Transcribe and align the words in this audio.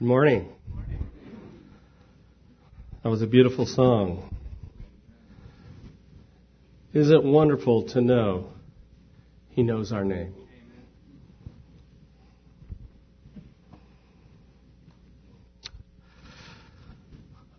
Good 0.00 0.08
morning. 0.08 0.48
That 3.02 3.10
was 3.10 3.20
a 3.20 3.26
beautiful 3.26 3.66
song. 3.66 4.34
Is 6.94 7.10
it 7.10 7.22
wonderful 7.22 7.82
to 7.88 8.00
know 8.00 8.48
He 9.50 9.62
knows 9.62 9.92
our 9.92 10.06
name? 10.06 10.32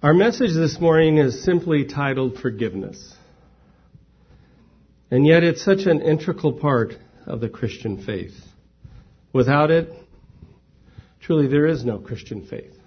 Our 0.02 0.16
message 0.16 0.56
this 0.56 0.80
morning 0.82 1.20
is 1.20 1.44
simply 1.44 1.86
titled 1.86 2.40
Forgiveness. 2.40 3.14
And 5.12 5.28
yet 5.28 5.44
it's 5.44 5.64
such 5.64 5.86
an 5.86 6.02
integral 6.02 6.54
part 6.54 6.94
of 7.28 7.40
the 7.40 7.50
Christian 7.50 8.04
faith. 8.04 8.34
Without 9.32 9.70
it, 9.70 9.94
truly 11.32 11.48
there 11.48 11.66
is 11.66 11.86
no 11.86 11.98
Christian 11.98 12.46
faith. 12.46 12.78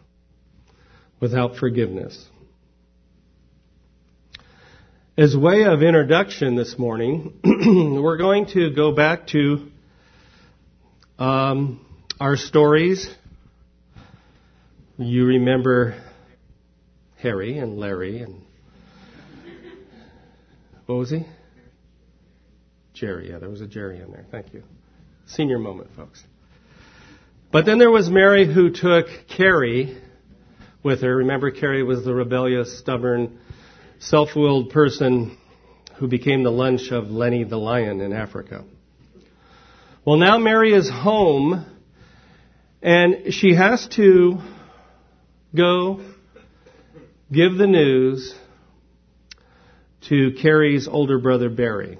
Without 1.18 1.56
forgiveness. 1.56 2.28
As 5.16 5.34
way 5.34 5.62
of 5.64 5.82
introduction 5.82 6.54
this 6.54 6.78
morning, 6.78 7.40
we're 8.02 8.18
going 8.18 8.44
to 8.48 8.70
go 8.70 8.92
back 8.92 9.28
to 9.28 9.70
um, 11.18 11.86
our 12.20 12.36
stories. 12.36 13.08
You 14.98 15.24
remember 15.24 15.94
Harry 17.16 17.56
and 17.56 17.78
Larry 17.78 18.18
and 18.18 18.42
what 20.84 20.96
was 20.96 21.08
he? 21.08 21.24
Jerry. 22.92 23.30
Yeah, 23.30 23.38
there 23.38 23.48
was 23.48 23.62
a 23.62 23.66
Jerry 23.66 24.00
in 24.00 24.10
there. 24.10 24.26
Thank 24.30 24.52
you. 24.52 24.62
Senior 25.24 25.58
moment, 25.58 25.88
folks. 25.96 26.22
But 27.54 27.66
then 27.66 27.78
there 27.78 27.88
was 27.88 28.10
Mary 28.10 28.52
who 28.52 28.70
took 28.70 29.06
Carrie 29.28 29.96
with 30.82 31.02
her. 31.02 31.18
Remember, 31.18 31.52
Carrie 31.52 31.84
was 31.84 32.04
the 32.04 32.12
rebellious, 32.12 32.80
stubborn, 32.80 33.38
self-willed 34.00 34.70
person 34.70 35.38
who 35.94 36.08
became 36.08 36.42
the 36.42 36.50
lunch 36.50 36.90
of 36.90 37.12
Lenny 37.12 37.44
the 37.44 37.56
lion 37.56 38.00
in 38.00 38.12
Africa. 38.12 38.64
Well, 40.04 40.16
now 40.16 40.36
Mary 40.36 40.74
is 40.74 40.90
home 40.90 41.64
and 42.82 43.32
she 43.32 43.54
has 43.54 43.86
to 43.90 44.38
go 45.54 46.00
give 47.32 47.54
the 47.54 47.68
news 47.68 48.34
to 50.08 50.32
Carrie's 50.42 50.88
older 50.88 51.20
brother 51.20 51.50
Barry. 51.50 51.98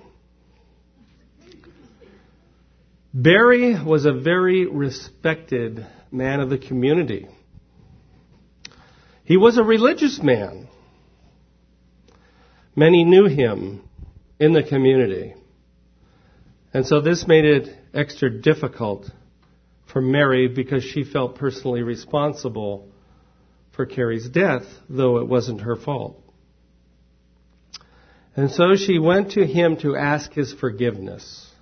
Barry 3.17 3.81
was 3.81 4.07
a 4.07 4.13
very 4.13 4.67
respected 4.67 5.87
man 6.11 6.41
of 6.41 6.51
the 6.51 6.59
community. 6.59 7.29
He 9.23 9.37
was 9.37 9.57
a 9.57 9.63
religious 9.63 10.21
man. 10.21 10.67
Many 12.75 13.05
knew 13.05 13.27
him 13.27 13.89
in 14.41 14.53
the 14.53 14.65
community. 14.65 15.35
And 16.73 16.85
so 16.85 17.01
this 17.01 17.25
made 17.29 17.45
it 17.45 17.69
extra 17.95 18.29
difficult 18.29 19.09
for 19.93 20.03
Mary 20.03 20.49
because 20.49 20.83
she 20.83 21.05
felt 21.05 21.37
personally 21.37 21.83
responsible 21.83 22.89
for 23.77 23.87
Carrie's 23.87 24.29
death, 24.29 24.65
though 24.91 25.19
it 25.19 25.29
wasn't 25.29 25.61
her 25.61 25.77
fault. 25.77 26.21
And 28.35 28.51
so 28.51 28.75
she 28.75 28.99
went 28.99 29.33
to 29.33 29.47
him 29.47 29.77
to 29.79 29.95
ask 29.95 30.33
his 30.33 30.53
forgiveness. 30.53 31.54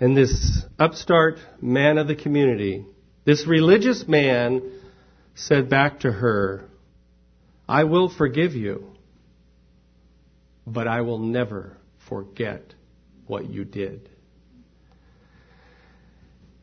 And 0.00 0.16
this 0.16 0.64
upstart 0.78 1.38
man 1.60 1.98
of 1.98 2.08
the 2.08 2.16
community, 2.16 2.86
this 3.26 3.46
religious 3.46 4.08
man, 4.08 4.62
said 5.34 5.68
back 5.68 6.00
to 6.00 6.10
her, 6.10 6.64
I 7.68 7.84
will 7.84 8.08
forgive 8.08 8.54
you, 8.54 8.92
but 10.66 10.88
I 10.88 11.02
will 11.02 11.18
never 11.18 11.76
forget 12.08 12.74
what 13.26 13.48
you 13.48 13.64
did. 13.64 14.08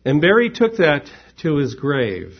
And 0.04 0.20
Barry 0.20 0.50
took 0.50 0.78
that 0.78 1.10
to 1.42 1.58
his 1.58 1.76
grave. 1.76 2.34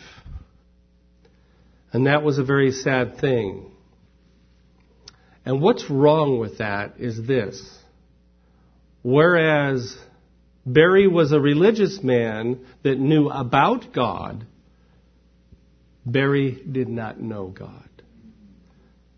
And 1.92 2.06
that 2.06 2.22
was 2.22 2.38
a 2.38 2.44
very 2.44 2.72
sad 2.72 3.18
thing. 3.18 3.70
And 5.44 5.62
what's 5.62 5.88
wrong 5.88 6.38
with 6.38 6.58
that 6.58 6.94
is 6.98 7.26
this. 7.26 7.78
Whereas 9.02 9.96
Barry 10.72 11.08
was 11.08 11.32
a 11.32 11.40
religious 11.40 12.02
man 12.02 12.60
that 12.82 12.98
knew 12.98 13.30
about 13.30 13.92
God, 13.94 14.46
Barry 16.04 16.62
did 16.70 16.88
not 16.88 17.20
know 17.20 17.48
God. 17.48 17.88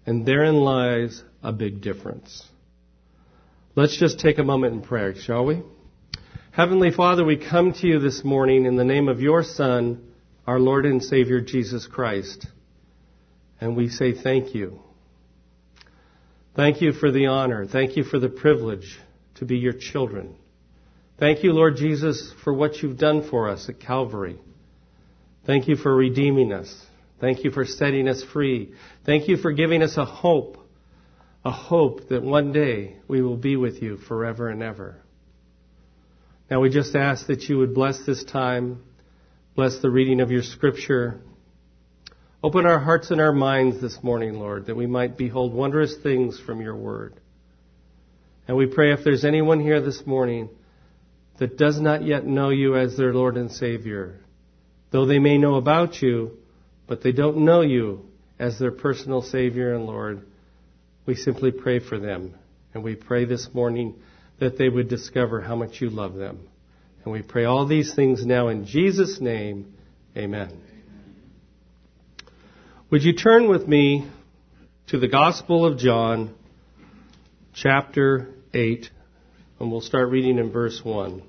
And 0.07 0.25
therein 0.25 0.55
lies 0.57 1.23
a 1.43 1.53
big 1.53 1.81
difference. 1.83 2.45
Let's 3.75 3.99
just 3.99 4.21
take 4.21 4.39
a 4.39 4.45
moment 4.45 4.75
in 4.75 4.83
prayer, 4.83 5.15
shall 5.15 5.45
we? 5.45 5.63
Heavenly 6.53 6.91
Father, 6.91 7.25
we 7.25 7.37
come 7.37 7.73
to 7.73 7.87
you 7.87 7.99
this 7.99 8.25
morning 8.25 8.65
in 8.65 8.77
the 8.77 8.85
name 8.85 9.09
of 9.09 9.21
your 9.21 9.43
Son, 9.43 10.13
our 10.47 10.59
Lord 10.59 10.87
and 10.87 11.03
Savior 11.03 11.41
Jesus 11.41 11.87
Christ. 11.87 12.47
And 13.61 13.77
we 13.77 13.89
say 13.89 14.13
thank 14.13 14.55
you. 14.55 14.81
Thank 16.55 16.81
you 16.81 16.93
for 16.93 17.11
the 17.11 17.27
honor. 17.27 17.67
Thank 17.67 17.97
you 17.97 18.05
for 18.05 18.19
the 18.19 18.29
privilege 18.29 18.99
to 19.37 19.45
be 19.45 19.59
your 19.59 19.73
children. 19.73 20.37
Thank 21.21 21.45
you, 21.45 21.53
Lord 21.53 21.77
Jesus, 21.77 22.33
for 22.43 22.53
what 22.53 22.79
you've 22.79 22.97
done 22.99 23.29
for 23.29 23.51
us 23.51 23.69
at 23.69 23.79
Calvary. 23.79 24.39
Thank 25.47 25.69
you 25.69 25.77
for 25.77 25.95
redeeming 25.95 26.51
us. 26.53 26.75
Thank 27.21 27.45
you 27.45 27.51
for 27.51 27.67
setting 27.67 28.09
us 28.09 28.25
free. 28.33 28.73
Thank 29.05 29.29
you 29.29 29.37
for 29.37 29.53
giving 29.53 29.83
us 29.83 29.99
a 29.99 30.07
hope, 30.07 30.57
a 31.45 31.51
hope 31.51 32.09
that 32.09 32.23
one 32.23 32.53
day 32.53 32.97
we 33.07 33.21
will 33.21 33.37
be 33.37 33.57
with 33.57 33.83
you 33.83 33.99
forever 33.99 34.49
and 34.49 34.63
ever. 34.63 35.03
Now 36.51 36.61
we 36.61 36.71
just 36.71 36.97
ask 36.97 37.27
that 37.27 37.43
you 37.43 37.59
would 37.59 37.75
bless 37.75 38.05
this 38.07 38.25
time, 38.25 38.83
bless 39.55 39.79
the 39.81 39.91
reading 39.91 40.21
of 40.21 40.31
your 40.31 40.43
scripture, 40.43 41.21
Open 42.43 42.65
our 42.65 42.79
hearts 42.79 43.11
and 43.11 43.21
our 43.21 43.35
minds 43.35 43.83
this 43.83 43.99
morning, 44.03 44.33
Lord, 44.33 44.67
that 44.67 44.75
we 44.75 44.87
might 44.87 45.19
behold 45.19 45.53
wondrous 45.53 45.95
things 46.03 46.41
from 46.41 46.63
your 46.63 46.75
word. 46.75 47.21
And 48.49 48.57
we 48.57 48.65
pray 48.65 48.95
if 48.95 49.01
there's 49.05 49.27
anyone 49.27 49.61
here 49.61 49.83
this 49.83 50.07
morning 50.07 50.49
that 51.41 51.57
does 51.57 51.81
not 51.81 52.05
yet 52.05 52.27
know 52.27 52.51
you 52.51 52.77
as 52.77 52.97
their 52.97 53.15
Lord 53.15 53.39
and 53.39 53.51
Savior, 53.51 54.21
though 54.91 55.07
they 55.07 55.19
may 55.19 55.39
know 55.39 55.55
about 55.55 56.03
you, 56.03 56.37
but 56.87 57.03
they 57.03 57.13
don't 57.13 57.39
know 57.39 57.63
you 57.63 58.05
as 58.39 58.59
their 58.59 58.71
personal 58.71 59.23
Savior 59.23 59.75
and 59.75 59.87
Lord, 59.87 60.27
we 61.07 61.15
simply 61.15 61.51
pray 61.51 61.79
for 61.81 61.99
them. 61.99 62.35
And 62.75 62.85
we 62.85 62.95
pray 62.95 63.25
this 63.25 63.49
morning 63.55 63.97
that 64.39 64.59
they 64.59 64.69
would 64.69 64.89
discover 64.89 65.41
how 65.41 65.57
much 65.57 65.81
you 65.81 65.89
love 65.89 66.15
them. 66.15 66.47
And 67.05 67.13
we 67.13 67.23
pray 67.23 67.47
all 67.47 67.67
these 67.67 67.95
things 67.95 68.25
now 68.25 68.49
in 68.49 68.67
Jesus' 68.67 69.19
name. 69.19 69.75
Amen. 70.15 70.61
Would 72.91 73.03
you 73.03 73.15
turn 73.15 73.49
with 73.49 73.67
me 73.67 74.07
to 74.89 74.99
the 74.99 75.09
Gospel 75.09 75.65
of 75.65 75.79
John, 75.79 76.35
chapter 77.55 78.29
8, 78.53 78.91
and 79.61 79.71
we'll 79.71 79.83
start 79.83 80.09
reading 80.09 80.39
in 80.39 80.51
verse 80.51 80.81
1. 80.83 81.23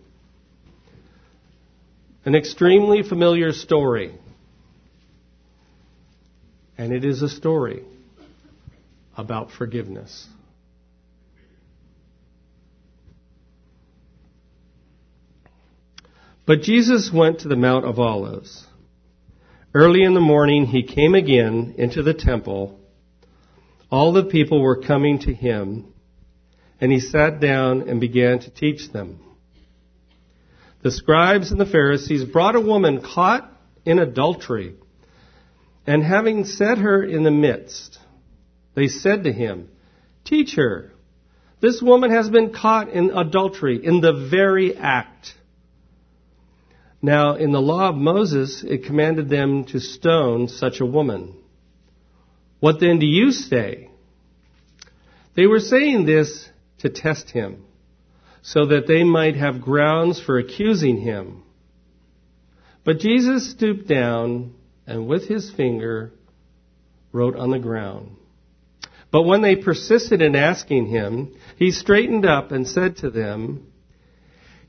An 2.24 2.34
extremely 2.34 3.04
familiar 3.04 3.52
story. 3.52 4.16
And 6.78 6.94
it 6.94 7.04
is 7.04 7.22
a 7.22 7.28
story 7.28 7.84
about 9.18 9.52
forgiveness. 9.52 10.28
But 16.46 16.62
Jesus 16.62 17.12
went 17.14 17.42
to 17.42 17.50
the 17.50 17.56
Mount 17.58 17.86
of 17.86 18.00
Olives. 18.00 18.66
Early 19.74 20.04
in 20.04 20.14
the 20.14 20.22
morning 20.22 20.66
he 20.68 20.84
came 20.84 21.16
again 21.16 21.76
into 21.78 22.02
the 22.02 22.14
temple. 22.14 22.80
All 23.92 24.14
the 24.14 24.24
people 24.24 24.62
were 24.62 24.82
coming 24.82 25.20
to 25.20 25.34
him, 25.34 25.91
and 26.82 26.92
he 26.92 27.00
sat 27.00 27.40
down 27.40 27.88
and 27.88 28.02
began 28.02 28.40
to 28.40 28.50
teach 28.50 28.92
them. 28.92 29.20
The 30.82 30.90
scribes 30.92 31.52
and 31.52 31.62
the 31.62 31.66
Pharisees 31.68 32.24
brought 32.26 32.56
a 32.56 32.60
woman 32.60 33.02
caught 33.02 33.48
in 33.86 34.00
adultery, 34.00 34.76
and 35.86 36.04
having 36.04 36.46
set 36.46 36.80
her 36.80 37.04
in 37.04 37.24
the 37.24 37.32
midst, 37.32 38.00
they 38.74 38.88
said 38.88 39.24
to 39.26 39.32
him, 39.32 39.70
Teacher, 40.26 40.92
this 41.60 41.82
woman 41.82 42.10
has 42.10 42.30
been 42.30 42.52
caught 42.52 42.90
in 42.90 43.12
adultery 43.12 43.84
in 43.84 44.02
the 44.02 44.28
very 44.32 44.76
act. 44.76 45.36
Now, 47.00 47.36
in 47.36 47.52
the 47.52 47.62
law 47.62 47.90
of 47.90 47.96
Moses, 47.96 48.64
it 48.68 48.86
commanded 48.86 49.30
them 49.30 49.66
to 49.66 49.80
stone 49.80 50.48
such 50.48 50.80
a 50.80 50.86
woman. 50.86 51.36
What 52.60 52.80
then 52.80 53.00
do 53.00 53.06
you 53.06 53.32
say? 53.32 53.90
They 55.36 55.48
were 55.48 55.60
saying 55.60 56.06
this 56.06 56.48
to 56.82 56.90
test 56.90 57.32
him, 57.32 57.64
so 58.42 58.66
that 58.68 58.88
they 58.88 59.04
might 59.04 59.36
have 59.36 59.62
grounds 59.62 60.20
for 60.20 60.38
accusing 60.38 60.98
him. 61.02 61.44
But 62.84 63.00
Jesus 63.00 63.52
stooped 63.52 63.88
down 63.88 64.56
and 64.88 65.08
with 65.08 65.28
his 65.28 65.52
finger 65.52 66.12
wrote 67.12 67.36
on 67.36 67.52
the 67.52 67.60
ground. 67.60 68.18
But 69.12 69.24
when 69.24 69.42
they 69.42 69.58
persisted 69.58 70.22
in 70.22 70.36
asking 70.36 70.88
him, 70.88 71.36
he 71.58 71.72
straightened 71.72 72.26
up 72.26 72.52
and 72.52 72.68
said 72.68 72.98
to 72.98 73.10
them, 73.10 73.72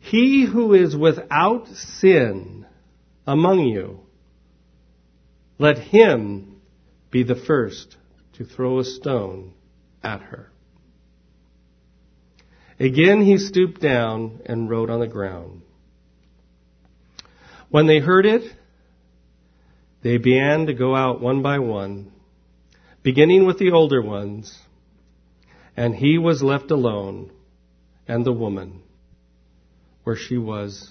He 0.00 0.44
who 0.44 0.74
is 0.74 0.96
without 0.96 1.68
sin 1.68 2.66
among 3.26 3.60
you, 3.60 4.00
let 5.58 5.78
him 5.78 6.60
be 7.10 7.22
the 7.22 7.36
first 7.36 7.96
to 8.34 8.44
throw 8.44 8.80
a 8.80 8.84
stone 8.84 9.54
at 10.02 10.20
her. 10.20 10.51
Again 12.82 13.22
he 13.22 13.38
stooped 13.38 13.80
down 13.80 14.40
and 14.44 14.68
wrote 14.68 14.90
on 14.90 14.98
the 14.98 15.06
ground. 15.06 15.62
When 17.70 17.86
they 17.86 18.00
heard 18.00 18.26
it, 18.26 18.42
they 20.02 20.16
began 20.16 20.66
to 20.66 20.74
go 20.74 20.92
out 20.96 21.20
one 21.20 21.42
by 21.42 21.60
one, 21.60 22.10
beginning 23.04 23.46
with 23.46 23.58
the 23.58 23.70
older 23.70 24.02
ones, 24.02 24.58
and 25.76 25.94
he 25.94 26.18
was 26.18 26.42
left 26.42 26.72
alone, 26.72 27.30
and 28.08 28.26
the 28.26 28.32
woman, 28.32 28.82
where 30.02 30.16
she 30.16 30.36
was 30.36 30.90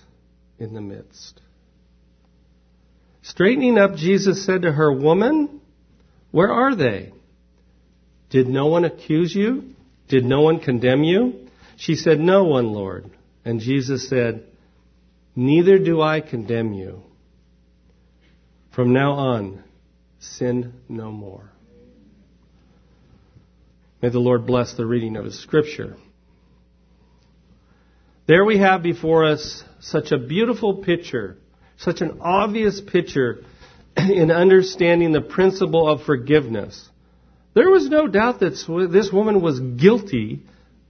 in 0.59 0.73
the 0.73 0.79
midst. 0.79 1.41
Straightening 3.21 3.77
up, 3.77 3.95
Jesus 3.95 4.45
said 4.45 4.61
to 4.61 4.71
her, 4.71 4.93
Woman, 4.93 5.59
where 6.31 6.53
are 6.53 6.73
they? 6.73 7.11
Did 8.29 8.47
no 8.47 8.67
one 8.67 8.85
accuse 8.85 9.35
you? 9.35 9.75
Did 10.07 10.23
no 10.23 10.39
one 10.39 10.61
condemn 10.61 11.03
you? 11.03 11.49
She 11.81 11.95
said, 11.95 12.19
No 12.19 12.43
one, 12.43 12.73
Lord. 12.73 13.09
And 13.43 13.59
Jesus 13.59 14.07
said, 14.07 14.45
Neither 15.35 15.79
do 15.79 15.99
I 15.99 16.21
condemn 16.21 16.73
you. 16.73 17.01
From 18.69 18.93
now 18.93 19.13
on, 19.13 19.63
sin 20.19 20.73
no 20.87 21.11
more. 21.11 21.49
May 23.99 24.09
the 24.09 24.19
Lord 24.19 24.45
bless 24.45 24.75
the 24.75 24.85
reading 24.85 25.17
of 25.17 25.25
His 25.25 25.41
Scripture. 25.41 25.97
There 28.27 28.45
we 28.45 28.59
have 28.59 28.83
before 28.83 29.25
us 29.25 29.63
such 29.79 30.11
a 30.11 30.19
beautiful 30.19 30.83
picture, 30.83 31.37
such 31.77 32.01
an 32.01 32.19
obvious 32.21 32.79
picture 32.79 33.43
in 33.97 34.29
understanding 34.29 35.13
the 35.13 35.21
principle 35.21 35.89
of 35.89 36.03
forgiveness. 36.03 36.87
There 37.55 37.71
was 37.71 37.89
no 37.89 38.05
doubt 38.05 38.39
that 38.41 38.89
this 38.91 39.11
woman 39.11 39.41
was 39.41 39.59
guilty 39.59 40.43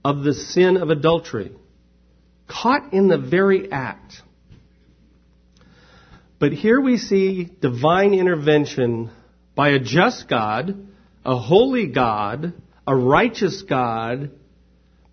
of 0.04 0.22
the 0.22 0.34
sin 0.34 0.76
of 0.76 0.90
adultery, 0.90 1.52
caught 2.48 2.92
in 2.92 3.08
the 3.08 3.18
very 3.18 3.70
act. 3.70 4.14
But 6.38 6.52
here 6.52 6.80
we 6.80 6.98
see 6.98 7.44
divine 7.60 8.14
intervention 8.14 9.10
by 9.54 9.70
a 9.70 9.78
just 9.78 10.28
God, 10.28 10.88
a 11.24 11.36
holy 11.36 11.86
God, 11.86 12.52
a 12.86 12.96
righteous 12.96 13.62
God, 13.62 14.30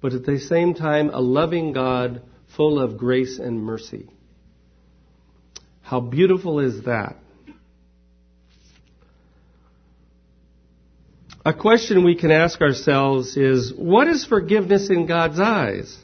but 0.01 0.13
at 0.13 0.25
the 0.25 0.39
same 0.39 0.73
time 0.73 1.09
a 1.09 1.21
loving 1.21 1.71
God 1.71 2.23
full 2.55 2.79
of 2.79 2.97
grace 2.97 3.37
and 3.37 3.61
mercy. 3.61 4.09
How 5.81 5.99
beautiful 5.99 6.59
is 6.59 6.85
that? 6.85 7.17
A 11.49 11.53
question 11.53 12.03
we 12.03 12.13
can 12.13 12.29
ask 12.29 12.61
ourselves 12.61 13.35
is, 13.35 13.73
what 13.75 14.07
is 14.07 14.23
forgiveness 14.23 14.91
in 14.91 15.07
God's 15.07 15.39
eyes? 15.39 15.97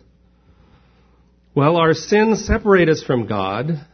Well, 1.54 1.78
our 1.78 1.94
sins 1.94 2.44
separate 2.44 2.90
us 2.90 3.04
from 3.04 3.28
God, 3.28 3.86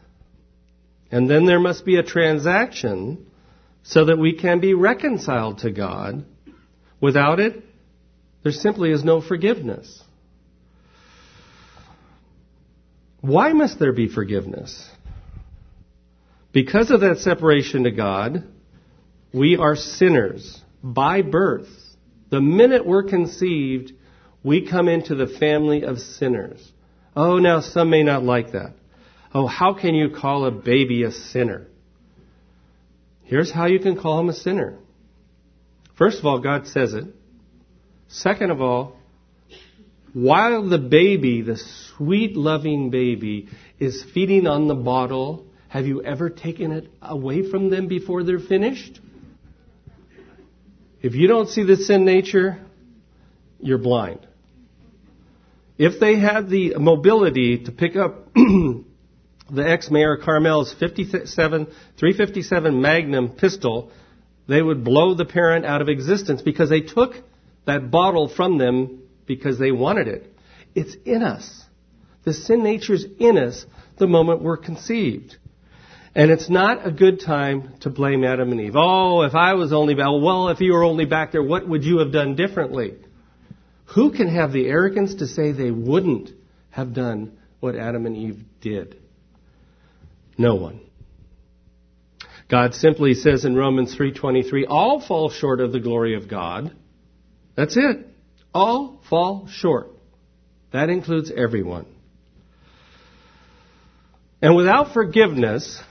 and 1.12 1.30
then 1.30 1.46
there 1.46 1.60
must 1.60 1.84
be 1.84 1.98
a 1.98 2.04
transaction 2.04 3.26
so 3.84 4.06
that 4.06 4.18
we 4.18 4.32
can 4.38 4.62
be 4.62 4.74
reconciled 4.74 5.58
to 5.58 5.72
God. 5.72 6.24
Without 7.02 7.42
it, 7.42 7.62
there 8.44 8.54
simply 8.54 8.92
is 8.92 9.04
no 9.04 9.20
forgiveness. 9.20 10.02
Why 13.20 13.52
must 13.52 13.78
there 13.78 13.92
be 13.92 14.08
forgiveness? 14.08 14.90
Because 16.54 16.92
of 16.92 17.02
that 17.02 17.18
separation 17.18 17.84
to 17.84 17.92
God, 17.92 18.46
we 19.34 19.58
are 19.58 19.76
sinners 19.76 20.61
by 20.84 21.22
birth. 21.22 21.70
The 22.30 22.42
minute 22.42 22.86
we're 22.86 23.04
conceived, 23.04 23.92
we 24.44 24.68
come 24.70 24.88
into 24.88 25.16
the 25.16 25.28
family 25.28 25.84
of 25.84 26.00
sinners. 26.00 26.72
Oh, 27.16 27.38
now 27.40 27.62
some 27.62 27.90
may 27.90 28.04
not 28.04 28.24
like 28.24 28.54
that. 28.54 28.74
Oh, 29.34 29.48
how 29.48 29.74
can 29.74 29.96
you 29.96 30.10
call 30.10 30.46
a 30.46 30.52
baby 30.52 31.04
a 31.04 31.12
sinner? 31.12 31.68
Here's 33.24 33.52
how 33.52 33.66
you 33.66 33.80
can 33.80 34.00
call 34.00 34.20
him 34.20 34.30
a 34.30 34.34
sinner. 34.34 34.78
First 35.98 36.20
of 36.20 36.26
all, 36.26 36.40
God 36.40 36.68
says 36.68 36.94
it. 36.94 37.06
Second 38.08 38.52
of 38.52 38.62
all, 38.62 38.98
while 40.14 40.68
the 40.68 40.78
baby, 40.78 41.42
the 41.42 41.58
sweet 41.96 42.36
loving 42.36 42.90
baby, 42.90 43.48
is 43.80 44.04
feeding 44.14 44.48
on 44.48 44.68
the 44.68 44.76
bottle, 44.76 45.46
have 45.70 45.86
you 45.86 46.04
ever 46.04 46.30
taken 46.30 46.72
it 46.72 46.90
away 47.02 47.50
from 47.50 47.70
them 47.70 47.88
before 47.88 48.24
they're 48.24 48.40
finished? 48.40 49.00
If 51.02 51.16
you 51.16 51.28
don't 51.28 51.50
see 51.50 51.64
the 51.64 51.78
sin 51.78 52.06
nature, 52.06 52.60
you're 53.60 53.80
blind. 53.80 54.20
If 55.78 56.00
they 56.00 56.20
had 56.20 56.50
the 56.50 56.76
mobility 56.76 57.64
to 57.64 57.72
pick 57.72 57.96
up 57.96 58.32
the 58.36 58.84
ex-mayor 59.58 60.18
Carmel's 60.18 60.74
57, 60.74 61.66
357 61.66 62.82
Magnum 62.82 63.30
pistol, 63.30 63.92
they 64.48 64.62
would 64.62 64.84
blow 64.84 65.16
the 65.16 65.26
parent 65.26 65.66
out 65.66 65.82
of 65.82 65.90
existence 65.90 66.42
because 66.44 66.70
they 66.70 66.82
took 66.82 67.16
that 67.66 67.90
bottle 67.90 68.28
from 68.28 68.60
them 68.60 69.02
because 69.26 69.58
they 69.58 69.72
wanted 69.72 70.08
it. 70.08 70.32
It's 70.76 70.96
in 71.06 71.24
us. 71.24 71.64
The 72.24 72.34
sin 72.34 72.64
nature 72.64 72.94
is 72.94 73.06
in 73.18 73.38
us 73.38 73.66
the 73.98 74.08
moment 74.08 74.44
we're 74.44 74.58
conceived. 74.58 75.38
And 76.14 76.30
it's 76.30 76.50
not 76.50 76.86
a 76.86 76.92
good 76.92 77.22
time 77.22 77.76
to 77.82 77.90
blame 77.90 78.24
Adam 78.24 78.52
and 78.52 78.60
Eve. 78.60 78.76
Oh, 78.76 79.22
if 79.22 79.34
I 79.34 79.54
was 79.54 79.72
only 79.72 79.96
back, 79.96 80.08
well, 80.10 80.50
if 80.50 80.60
you 80.60 80.74
were 80.74 80.84
only 80.84 81.06
back 81.06 81.32
there, 81.32 81.44
what 81.44 81.68
would 81.68 81.84
you 81.86 82.00
have 82.00 82.12
done 82.12 82.36
differently? 82.36 82.96
Who 83.96 84.12
can 84.12 84.28
have 84.28 84.52
the 84.52 84.68
arrogance 84.68 85.16
to 85.16 85.28
say 85.28 85.52
they 85.52 85.72
wouldn't 85.72 86.32
have 86.70 86.94
done 86.94 87.38
what 87.60 87.76
Adam 87.76 88.06
and 88.06 88.18
Eve 88.18 88.44
did? 88.60 88.98
No 90.38 90.56
one. 90.56 90.82
God 92.50 92.74
simply 92.76 93.14
says 93.14 93.46
in 93.46 93.56
Romans 93.56 93.96
3:23, 93.96 94.66
all 94.68 95.00
fall 95.00 95.30
short 95.30 95.62
of 95.62 95.72
the 95.72 95.80
glory 95.80 96.16
of 96.16 96.28
God. 96.28 96.76
That's 97.56 97.78
it. 97.78 98.08
All 98.54 99.00
fall 99.10 99.48
short. 99.48 99.92
That 100.72 100.90
includes 100.90 101.32
everyone. 101.32 101.86
And 104.42 104.56
without 104.56 104.94
forgiveness, 104.94 105.82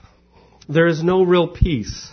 there 0.70 0.86
is 0.86 1.02
no 1.02 1.22
real 1.24 1.48
peace. 1.48 2.10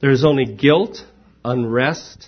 There 0.00 0.10
is 0.10 0.24
only 0.24 0.46
guilt, 0.46 1.04
unrest, 1.44 2.26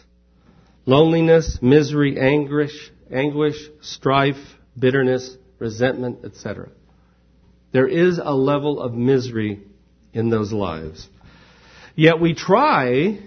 loneliness, 0.86 1.58
misery, 1.60 2.18
anguish, 2.20 2.92
anguish, 3.10 3.56
strife, 3.80 4.36
bitterness, 4.78 5.36
resentment, 5.58 6.24
etc. 6.24 6.70
There 7.72 7.88
is 7.88 8.20
a 8.22 8.34
level 8.34 8.80
of 8.80 8.94
misery 8.94 9.60
in 10.12 10.30
those 10.30 10.52
lives. 10.52 11.08
Yet 11.96 12.20
we 12.20 12.34
try, 12.34 13.18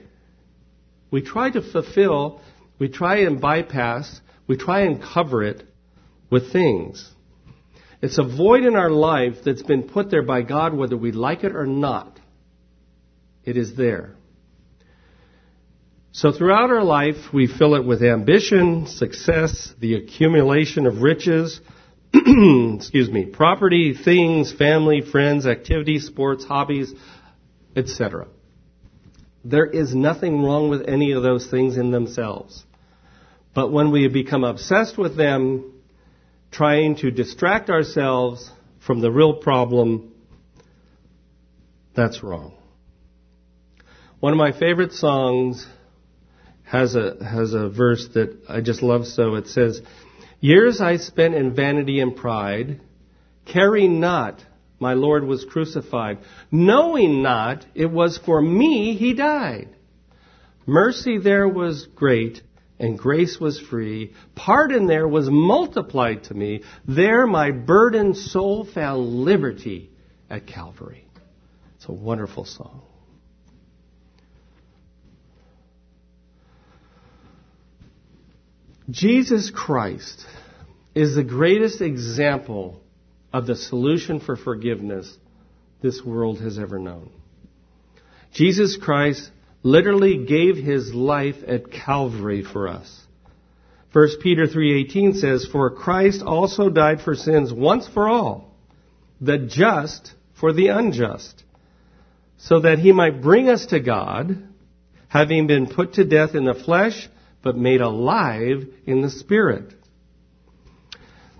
we 1.12 1.22
try 1.22 1.50
to 1.50 1.62
fulfill, 1.62 2.42
we 2.80 2.88
try 2.88 3.18
and 3.18 3.42
bypass, 3.42 4.22
we 4.48 4.56
try 4.56 4.82
and 4.82 5.02
cover 5.02 5.44
it 5.44 5.64
with 6.30 6.52
things. 6.52 7.12
It's 8.06 8.20
a 8.20 8.24
void 8.24 8.64
in 8.66 8.76
our 8.76 8.92
life 8.92 9.38
that's 9.44 9.64
been 9.64 9.82
put 9.82 10.12
there 10.12 10.22
by 10.22 10.44
God 10.44 10.76
whether 10.76 10.96
we 10.96 11.12
like 11.12 11.44
it 11.44 11.56
or 11.56 11.66
not. 11.66 12.20
It 13.44 13.58
is 13.58 13.76
there. 13.76 14.14
So 16.12 16.32
throughout 16.32 16.70
our 16.70 16.84
life, 16.84 17.34
we 17.34 17.48
fill 17.48 17.74
it 17.74 17.84
with 17.84 18.04
ambition, 18.04 18.86
success, 18.86 19.74
the 19.80 19.96
accumulation 19.96 20.86
of 20.86 21.02
riches, 21.02 21.60
excuse 22.14 23.10
me, 23.10 23.26
property, 23.26 23.96
things, 23.96 24.54
family, 24.54 25.02
friends, 25.02 25.48
activities, 25.48 26.06
sports, 26.06 26.46
hobbies, 26.46 26.94
etc. 27.76 28.28
There 29.44 29.66
is 29.66 29.96
nothing 29.96 30.44
wrong 30.44 30.70
with 30.70 30.88
any 30.88 31.14
of 31.14 31.24
those 31.24 31.48
things 31.50 31.76
in 31.76 31.90
themselves. 31.90 32.64
But 33.56 33.72
when 33.72 33.90
we 33.90 34.08
become 34.10 34.44
obsessed 34.44 34.96
with 34.96 35.18
them, 35.18 35.72
trying 36.56 36.96
to 36.96 37.12
distract 37.12 37.70
ourselves 37.70 38.50
from 38.86 39.02
the 39.02 39.12
real 39.12 39.34
problem, 39.34 40.14
that's 41.94 42.24
wrong. 42.24 42.54
One 44.22 44.32
of 44.32 44.38
my 44.38 44.58
favorite 44.58 44.94
songs 44.94 45.68
has 46.64 46.96
a, 46.96 47.18
has 47.22 47.54
a 47.54 47.68
verse 47.68 48.08
that 48.14 48.40
I 48.48 48.62
just 48.62 48.82
love 48.82 49.06
so. 49.06 49.36
It 49.36 49.48
says, 49.48 49.82
Years 50.40 50.80
I 50.80 50.98
spent 50.98 51.36
in 51.36 51.54
vanity 51.54 52.00
and 52.00 52.16
pride, 52.16 52.80
caring 53.46 54.00
not 54.00 54.42
my 54.80 54.94
Lord 54.94 55.26
was 55.26 55.44
crucified, 55.44 56.20
knowing 56.52 57.22
not 57.22 57.66
it 57.76 57.92
was 57.92 58.18
for 58.18 58.42
me 58.42 58.96
he 58.96 59.14
died. 59.14 59.70
Mercy 60.66 61.18
there 61.18 61.50
was 61.50 61.86
great, 61.96 62.42
and 62.80 62.98
grace 62.98 63.40
was 63.40 63.60
free. 63.60 64.14
Pardon 64.36 64.88
there 64.88 65.08
was 65.08 65.30
multiplied 65.30 66.26
to 66.26 66.34
me. 66.34 66.64
There 66.88 67.26
my 67.26 67.52
burdened 67.52 68.18
soul 68.18 68.66
found 68.66 69.24
liberty 69.24 69.90
at 70.30 70.48
Calvary. 70.48 71.08
It's 71.76 71.88
a 71.88 71.94
wonderful 71.94 72.46
song. 72.46 72.82
Jesus 78.90 79.50
Christ 79.50 80.26
is 80.94 81.16
the 81.16 81.24
greatest 81.24 81.82
example 81.82 82.82
of 83.34 83.48
the 83.48 83.56
solution 83.56 84.20
for 84.20 84.36
forgiveness 84.36 85.12
this 85.82 86.04
world 86.04 86.40
has 86.40 86.60
ever 86.60 86.78
known. 86.78 87.10
Jesus 88.34 88.78
Christ 88.78 89.30
literally 89.66 90.24
gave 90.26 90.58
his 90.58 90.94
life 90.94 91.38
at 91.48 91.72
Calvary 91.72 92.44
for 92.44 92.68
us. 92.68 93.02
1 93.92 94.20
Peter 94.22 94.46
3:18 94.46 95.14
says, 95.16 95.48
"For 95.48 95.72
Christ 95.72 96.22
also 96.22 96.70
died 96.70 97.02
for 97.02 97.16
sins 97.16 97.52
once 97.52 97.88
for 97.88 98.08
all, 98.08 98.56
the 99.20 99.40
just 99.40 100.14
for 100.34 100.54
the 100.54 100.68
unjust, 100.68 101.44
so 102.38 102.60
that 102.60 102.78
he 102.78 102.92
might 102.92 103.24
bring 103.24 103.50
us 103.50 103.66
to 103.68 103.80
God, 103.80 104.38
having 105.08 105.48
been 105.48 105.66
put 105.66 105.94
to 105.94 106.04
death 106.04 106.36
in 106.36 106.46
the 106.46 106.54
flesh, 106.54 107.10
but 107.42 107.58
made 107.58 107.82
alive 107.82 108.68
in 108.86 109.02
the 109.02 109.10
spirit." 109.10 109.74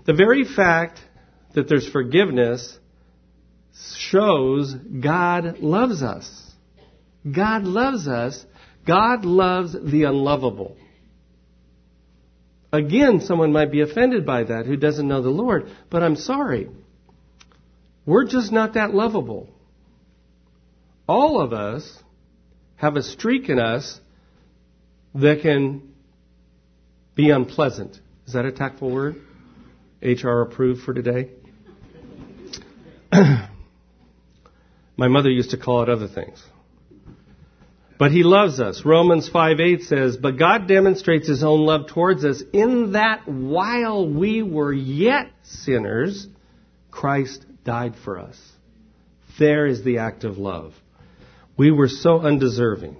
The 0.04 0.14
very 0.14 0.42
fact 0.42 1.00
that 1.52 1.68
there's 1.68 1.88
forgiveness 1.88 2.76
shows 3.96 4.74
God 4.74 5.60
loves 5.60 6.02
us. 6.02 6.45
God 7.30 7.64
loves 7.64 8.06
us. 8.06 8.44
God 8.86 9.24
loves 9.24 9.72
the 9.72 10.04
unlovable. 10.04 10.76
Again, 12.72 13.20
someone 13.20 13.52
might 13.52 13.72
be 13.72 13.80
offended 13.80 14.26
by 14.26 14.44
that 14.44 14.66
who 14.66 14.76
doesn't 14.76 15.08
know 15.08 15.22
the 15.22 15.30
Lord, 15.30 15.70
but 15.90 16.02
I'm 16.02 16.16
sorry. 16.16 16.68
We're 18.04 18.26
just 18.26 18.52
not 18.52 18.74
that 18.74 18.94
lovable. 18.94 19.48
All 21.08 21.40
of 21.40 21.52
us 21.52 22.02
have 22.76 22.96
a 22.96 23.02
streak 23.02 23.48
in 23.48 23.58
us 23.58 24.00
that 25.14 25.40
can 25.42 25.94
be 27.14 27.30
unpleasant. 27.30 27.98
Is 28.26 28.34
that 28.34 28.44
a 28.44 28.52
tactful 28.52 28.90
word? 28.90 29.16
HR 30.02 30.42
approved 30.42 30.82
for 30.82 30.92
today? 30.92 31.30
My 33.12 33.48
mother 35.08 35.30
used 35.30 35.50
to 35.50 35.56
call 35.56 35.82
it 35.82 35.88
other 35.88 36.08
things. 36.08 36.42
But 37.98 38.12
he 38.12 38.22
loves 38.22 38.60
us. 38.60 38.84
Romans 38.84 39.28
5 39.28 39.58
8 39.58 39.82
says, 39.82 40.16
But 40.16 40.38
God 40.38 40.68
demonstrates 40.68 41.28
his 41.28 41.42
own 41.42 41.60
love 41.64 41.88
towards 41.88 42.24
us 42.24 42.42
in 42.52 42.92
that 42.92 43.26
while 43.26 44.06
we 44.08 44.42
were 44.42 44.72
yet 44.72 45.30
sinners, 45.42 46.26
Christ 46.90 47.44
died 47.64 47.94
for 48.04 48.18
us. 48.18 48.38
There 49.38 49.66
is 49.66 49.82
the 49.82 49.98
act 49.98 50.24
of 50.24 50.36
love. 50.38 50.74
We 51.56 51.70
were 51.70 51.88
so 51.88 52.20
undeserving. 52.20 52.96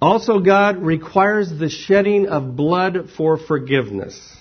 Also, 0.00 0.40
God 0.40 0.82
requires 0.82 1.50
the 1.50 1.70
shedding 1.70 2.26
of 2.26 2.56
blood 2.56 3.10
for 3.16 3.38
forgiveness. 3.38 4.36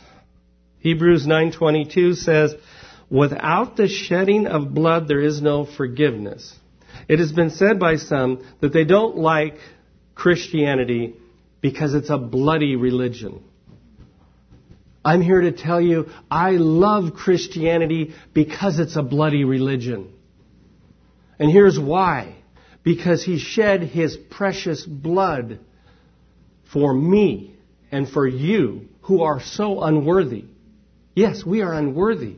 Hebrews 0.79 1.27
9:22 1.27 2.15
says, 2.15 2.55
"Without 3.09 3.77
the 3.77 3.87
shedding 3.87 4.47
of 4.47 4.73
blood 4.73 5.07
there 5.07 5.21
is 5.21 5.41
no 5.41 5.63
forgiveness." 5.63 6.59
It 7.07 7.19
has 7.19 7.31
been 7.31 7.49
said 7.49 7.79
by 7.79 7.95
some 7.95 8.45
that 8.61 8.73
they 8.73 8.85
don't 8.85 9.17
like 9.17 9.55
Christianity 10.15 11.15
because 11.61 11.93
it's 11.93 12.09
a 12.09 12.17
bloody 12.17 12.75
religion. 12.75 13.43
I'm 15.03 15.21
here 15.21 15.41
to 15.41 15.51
tell 15.51 15.81
you 15.81 16.09
I 16.29 16.51
love 16.51 17.13
Christianity 17.13 18.13
because 18.33 18.79
it's 18.79 18.95
a 18.95 19.01
bloody 19.01 19.43
religion. 19.43 20.13
And 21.39 21.51
here's 21.51 21.79
why. 21.79 22.35
Because 22.83 23.23
he 23.23 23.39
shed 23.39 23.83
his 23.83 24.15
precious 24.15 24.85
blood 24.85 25.59
for 26.71 26.93
me 26.93 27.55
and 27.91 28.07
for 28.07 28.27
you 28.27 28.87
who 29.01 29.23
are 29.23 29.41
so 29.41 29.81
unworthy. 29.81 30.45
Yes, 31.15 31.43
we 31.45 31.61
are 31.61 31.73
unworthy. 31.73 32.37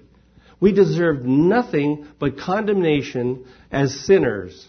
We 0.64 0.72
deserved 0.72 1.26
nothing 1.26 2.08
but 2.20 2.40
condemnation 2.40 3.46
as 3.70 4.00
sinners. 4.06 4.66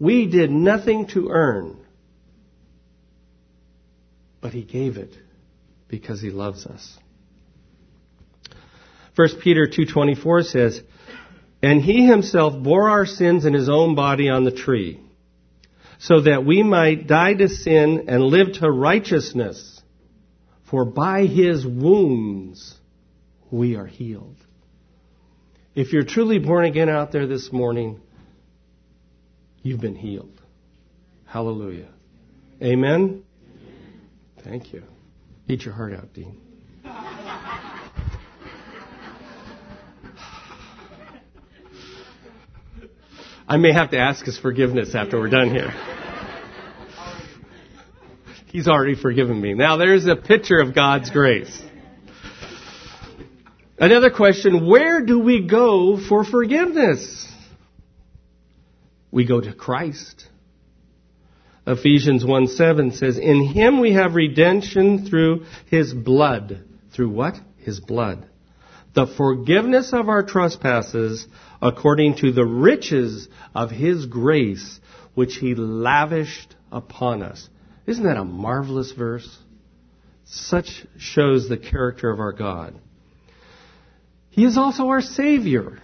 We 0.00 0.26
did 0.26 0.50
nothing 0.50 1.06
to 1.14 1.28
earn. 1.28 1.76
But 4.40 4.52
He 4.52 4.64
gave 4.64 4.96
it 4.96 5.16
because 5.86 6.20
He 6.20 6.30
loves 6.30 6.66
us. 6.66 6.98
1 9.14 9.28
Peter 9.40 9.68
2.24 9.68 10.44
says, 10.46 10.82
And 11.62 11.80
He 11.80 12.04
Himself 12.04 12.60
bore 12.60 12.90
our 12.90 13.06
sins 13.06 13.44
in 13.44 13.54
His 13.54 13.68
own 13.68 13.94
body 13.94 14.28
on 14.28 14.42
the 14.42 14.50
tree, 14.50 15.00
so 16.00 16.22
that 16.22 16.44
we 16.44 16.64
might 16.64 17.06
die 17.06 17.34
to 17.34 17.48
sin 17.48 18.06
and 18.08 18.24
live 18.24 18.54
to 18.54 18.68
righteousness. 18.68 19.80
For 20.68 20.84
by 20.84 21.26
His 21.26 21.64
wounds 21.64 22.74
we 23.52 23.76
are 23.76 23.86
healed. 23.86 24.38
If 25.76 25.92
you're 25.92 26.04
truly 26.04 26.38
born 26.38 26.64
again 26.64 26.88
out 26.88 27.12
there 27.12 27.26
this 27.26 27.52
morning, 27.52 28.00
you've 29.62 29.82
been 29.82 29.94
healed. 29.94 30.40
Hallelujah. 31.26 31.90
Amen? 32.62 33.22
Thank 34.42 34.72
you. 34.72 34.84
Eat 35.46 35.66
your 35.66 35.74
heart 35.74 35.92
out, 35.92 36.14
Dean. 36.14 36.40
I 43.46 43.58
may 43.58 43.74
have 43.74 43.90
to 43.90 43.98
ask 43.98 44.24
his 44.24 44.38
forgiveness 44.38 44.94
after 44.94 45.20
we're 45.20 45.28
done 45.28 45.50
here. 45.50 45.74
He's 48.46 48.66
already 48.66 48.94
forgiven 48.94 49.38
me. 49.38 49.52
Now 49.52 49.76
there's 49.76 50.06
a 50.06 50.16
picture 50.16 50.58
of 50.58 50.74
God's 50.74 51.10
grace. 51.10 51.62
Another 53.78 54.10
question, 54.10 54.66
where 54.66 55.04
do 55.04 55.18
we 55.18 55.46
go 55.46 55.98
for 55.98 56.24
forgiveness? 56.24 57.30
We 59.10 59.26
go 59.26 59.40
to 59.40 59.52
Christ. 59.52 60.26
Ephesians 61.66 62.24
1 62.24 62.46
7 62.46 62.92
says, 62.92 63.18
In 63.18 63.44
him 63.44 63.80
we 63.80 63.92
have 63.92 64.14
redemption 64.14 65.06
through 65.06 65.44
his 65.66 65.92
blood. 65.92 66.64
Through 66.92 67.10
what? 67.10 67.34
His 67.58 67.80
blood. 67.80 68.26
The 68.94 69.06
forgiveness 69.06 69.92
of 69.92 70.08
our 70.08 70.22
trespasses 70.22 71.26
according 71.60 72.16
to 72.16 72.32
the 72.32 72.46
riches 72.46 73.28
of 73.54 73.70
his 73.70 74.06
grace, 74.06 74.80
which 75.14 75.36
he 75.36 75.54
lavished 75.54 76.54
upon 76.72 77.22
us. 77.22 77.46
Isn't 77.86 78.04
that 78.04 78.16
a 78.16 78.24
marvelous 78.24 78.92
verse? 78.92 79.36
Such 80.24 80.86
shows 80.96 81.48
the 81.48 81.58
character 81.58 82.10
of 82.10 82.20
our 82.20 82.32
God. 82.32 82.80
He 84.36 84.44
is 84.44 84.58
also 84.58 84.88
our 84.88 85.00
Savior. 85.00 85.78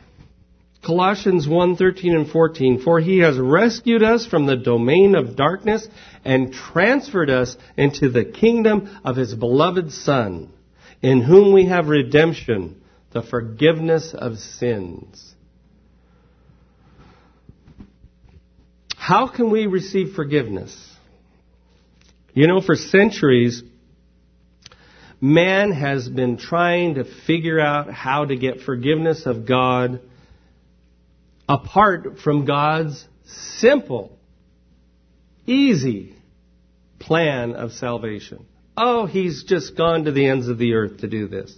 Colossians 0.85 1.49
1, 1.49 1.77
13 1.77 2.15
and 2.15 2.29
14, 2.31 2.83
for 2.83 3.01
he 3.01 3.21
has 3.21 3.39
rescued 3.39 4.03
us 4.03 4.27
from 4.27 4.45
the 4.45 4.57
domain 4.57 5.15
of 5.15 5.37
darkness 5.37 5.89
and 6.23 6.53
transferred 6.53 7.31
us 7.31 7.57
into 7.79 8.11
the 8.11 8.27
kingdom 8.27 9.01
of 9.05 9.17
his 9.17 9.35
beloved 9.35 9.91
Son, 9.91 10.53
in 11.01 11.23
whom 11.23 11.55
we 11.55 11.65
have 11.65 11.89
redemption, 11.89 12.83
the 13.13 13.23
forgiveness 13.23 14.13
of 14.13 14.37
sins. 14.37 15.35
How 18.95 19.29
can 19.29 19.51
we 19.51 19.67
receive 19.67 20.15
forgiveness? 20.15 20.77
You 22.35 22.49
know, 22.49 22.61
for 22.61 22.75
centuries, 22.75 23.63
man 25.23 25.71
has 25.71 26.09
been 26.09 26.37
trying 26.37 26.97
to 26.97 27.05
figure 27.05 27.61
out 27.61 27.89
how 27.93 28.25
to 28.25 28.37
get 28.37 28.61
forgiveness 28.61 29.25
of 29.25 29.47
God 29.47 30.01
apart 31.49 32.19
from 32.19 32.45
God's 32.45 33.07
simple, 33.25 34.19
easy 35.47 36.17
plan 36.99 37.53
of 37.55 37.71
salvation. 37.71 38.47
Oh, 38.77 39.07
he's 39.07 39.45
just 39.45 39.77
gone 39.77 40.05
to 40.05 40.13
the 40.13 40.27
ends 40.27 40.49
of 40.49 40.59
the 40.59 40.75
earth 40.75 40.99
to 40.99 41.09
do 41.09 41.29
this. 41.29 41.57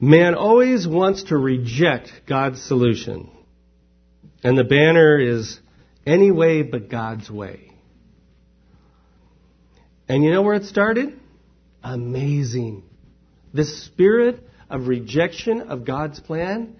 Man 0.00 0.34
always 0.34 0.88
wants 0.88 1.24
to 1.24 1.36
reject 1.36 2.10
God's 2.26 2.62
solution. 2.62 3.30
And 4.42 4.56
the 4.56 4.64
banner 4.64 5.18
is 5.18 5.60
any 6.06 6.30
way 6.30 6.62
but 6.62 6.88
God's 6.88 7.30
way. 7.30 7.69
And 10.10 10.24
you 10.24 10.32
know 10.32 10.42
where 10.42 10.56
it 10.56 10.64
started? 10.64 11.20
Amazing. 11.84 12.82
The 13.54 13.64
spirit 13.64 14.44
of 14.68 14.88
rejection 14.88 15.60
of 15.60 15.84
God's 15.84 16.18
plan? 16.18 16.74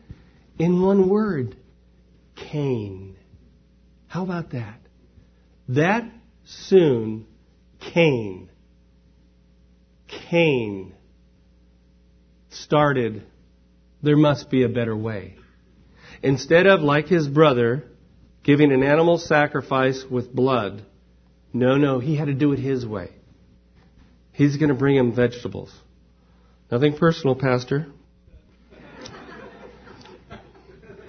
In 0.58 0.82
one 0.82 1.08
word 1.08 1.54
Cain. 2.34 3.16
How 4.08 4.24
about 4.24 4.50
that? 4.50 4.80
That 5.68 6.10
soon, 6.44 7.28
Cain. 7.94 8.50
Cain 10.08 10.92
started, 12.48 13.24
there 14.02 14.16
must 14.16 14.50
be 14.50 14.64
a 14.64 14.68
better 14.68 14.96
way. 14.96 15.36
Instead 16.20 16.66
of, 16.66 16.80
like 16.80 17.06
his 17.06 17.28
brother, 17.28 17.84
giving 18.42 18.72
an 18.72 18.82
animal 18.82 19.18
sacrifice 19.18 20.04
with 20.10 20.34
blood, 20.34 20.84
no, 21.52 21.76
no, 21.76 22.00
he 22.00 22.16
had 22.16 22.26
to 22.26 22.34
do 22.34 22.50
it 22.50 22.58
his 22.58 22.84
way. 22.84 23.10
He's 24.40 24.56
going 24.56 24.70
to 24.70 24.74
bring 24.74 24.96
him 24.96 25.14
vegetables. 25.14 25.70
Nothing 26.72 26.96
personal, 26.96 27.34
Pastor. 27.34 27.88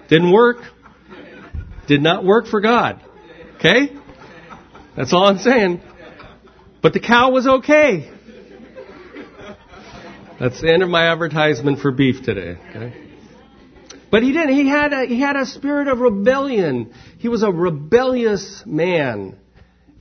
Didn't 0.09 0.33
work. 0.33 0.57
Did 1.87 2.01
not 2.01 2.25
work 2.25 2.47
for 2.47 2.59
God. 2.59 3.01
Okay? 3.55 3.95
That's 4.97 5.13
all 5.13 5.27
I'm 5.27 5.37
saying. 5.37 5.79
But 6.81 6.91
the 6.91 6.99
cow 6.99 7.31
was 7.31 7.47
okay. 7.47 8.11
That's 10.37 10.59
the 10.59 10.69
end 10.69 10.83
of 10.83 10.89
my 10.89 11.09
advertisement 11.09 11.79
for 11.79 11.91
beef 11.93 12.23
today. 12.25 12.57
Okay? 12.69 12.93
But 14.11 14.23
he 14.23 14.33
didn't. 14.33 14.55
He 14.55 14.67
had 14.67 14.91
a, 14.91 15.05
he 15.05 15.21
had 15.21 15.37
a 15.37 15.45
spirit 15.45 15.87
of 15.87 15.99
rebellion. 15.99 16.93
He 17.17 17.29
was 17.29 17.43
a 17.43 17.49
rebellious 17.49 18.63
man. 18.65 19.39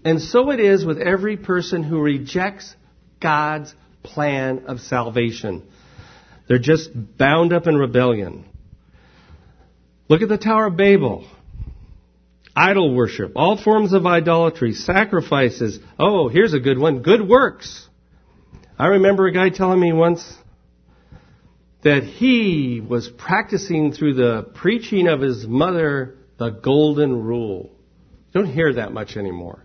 And 0.04 0.20
so 0.20 0.50
it 0.50 0.58
is 0.58 0.84
with 0.84 0.98
every 0.98 1.36
person 1.36 1.84
who 1.84 2.00
rejects 2.00 2.74
God's 3.20 3.74
plan 4.02 4.64
of 4.66 4.80
salvation. 4.80 5.62
They're 6.48 6.58
just 6.58 6.90
bound 7.16 7.52
up 7.52 7.66
in 7.66 7.76
rebellion. 7.76 8.44
Look 10.08 10.22
at 10.22 10.28
the 10.28 10.38
Tower 10.38 10.66
of 10.66 10.76
Babel. 10.76 11.28
Idol 12.56 12.94
worship, 12.94 13.32
all 13.36 13.56
forms 13.62 13.92
of 13.92 14.04
idolatry, 14.06 14.72
sacrifices. 14.72 15.78
Oh, 15.98 16.28
here's 16.28 16.52
a 16.52 16.58
good 16.58 16.78
one. 16.78 17.02
Good 17.02 17.26
works. 17.26 17.86
I 18.76 18.86
remember 18.86 19.26
a 19.26 19.32
guy 19.32 19.50
telling 19.50 19.78
me 19.78 19.92
once 19.92 20.24
that 21.84 22.02
he 22.02 22.80
was 22.80 23.08
practicing 23.08 23.92
through 23.92 24.14
the 24.14 24.42
preaching 24.54 25.06
of 25.06 25.20
his 25.20 25.46
mother 25.46 26.16
the 26.38 26.50
golden 26.50 27.22
rule. 27.22 27.70
Don't 28.32 28.46
hear 28.46 28.74
that 28.74 28.92
much 28.92 29.16
anymore. 29.16 29.64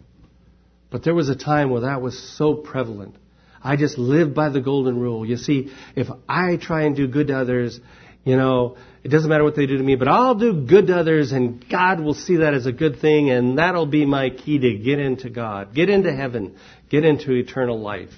But 0.92 1.04
there 1.04 1.16
was 1.16 1.30
a 1.30 1.36
time 1.36 1.72
where 1.72 1.82
that 1.82 2.02
was 2.02 2.18
so 2.38 2.54
prevalent. 2.54 3.16
I 3.66 3.78
just 3.78 3.98
live 3.98 4.36
by 4.36 4.50
the 4.50 4.62
golden 4.62 5.00
rule. 5.00 5.26
You 5.26 5.38
see, 5.38 5.72
if 5.96 6.08
I 6.30 6.58
try 6.58 6.84
and 6.84 6.96
do 6.96 7.08
good 7.08 7.28
to 7.28 7.38
others, 7.38 7.80
you 8.24 8.38
know, 8.38 8.78
it 9.04 9.10
doesn't 9.10 9.28
matter 9.28 9.44
what 9.44 9.56
they 9.56 9.66
do 9.66 9.78
to 9.78 9.84
me, 9.84 9.96
but 9.96 10.08
I'll 10.08 10.36
do 10.36 10.66
good 10.66 10.88
to 10.88 10.96
others 10.96 11.32
and 11.32 11.68
God 11.68 12.00
will 12.00 12.14
see 12.14 12.38
that 12.38 12.54
as 12.54 12.68
a 12.68 12.72
good 12.72 13.00
thing 13.00 13.32
and 13.32 13.58
that'll 13.58 13.88
be 13.88 14.06
my 14.06 14.30
key 14.30 14.60
to 14.60 14.76
get 14.76 15.00
into 15.00 15.32
God, 15.32 15.74
get 15.74 15.90
into 15.90 16.16
heaven, 16.16 16.58
get 16.90 17.06
into 17.06 17.32
eternal 17.34 17.80
life. 17.80 18.14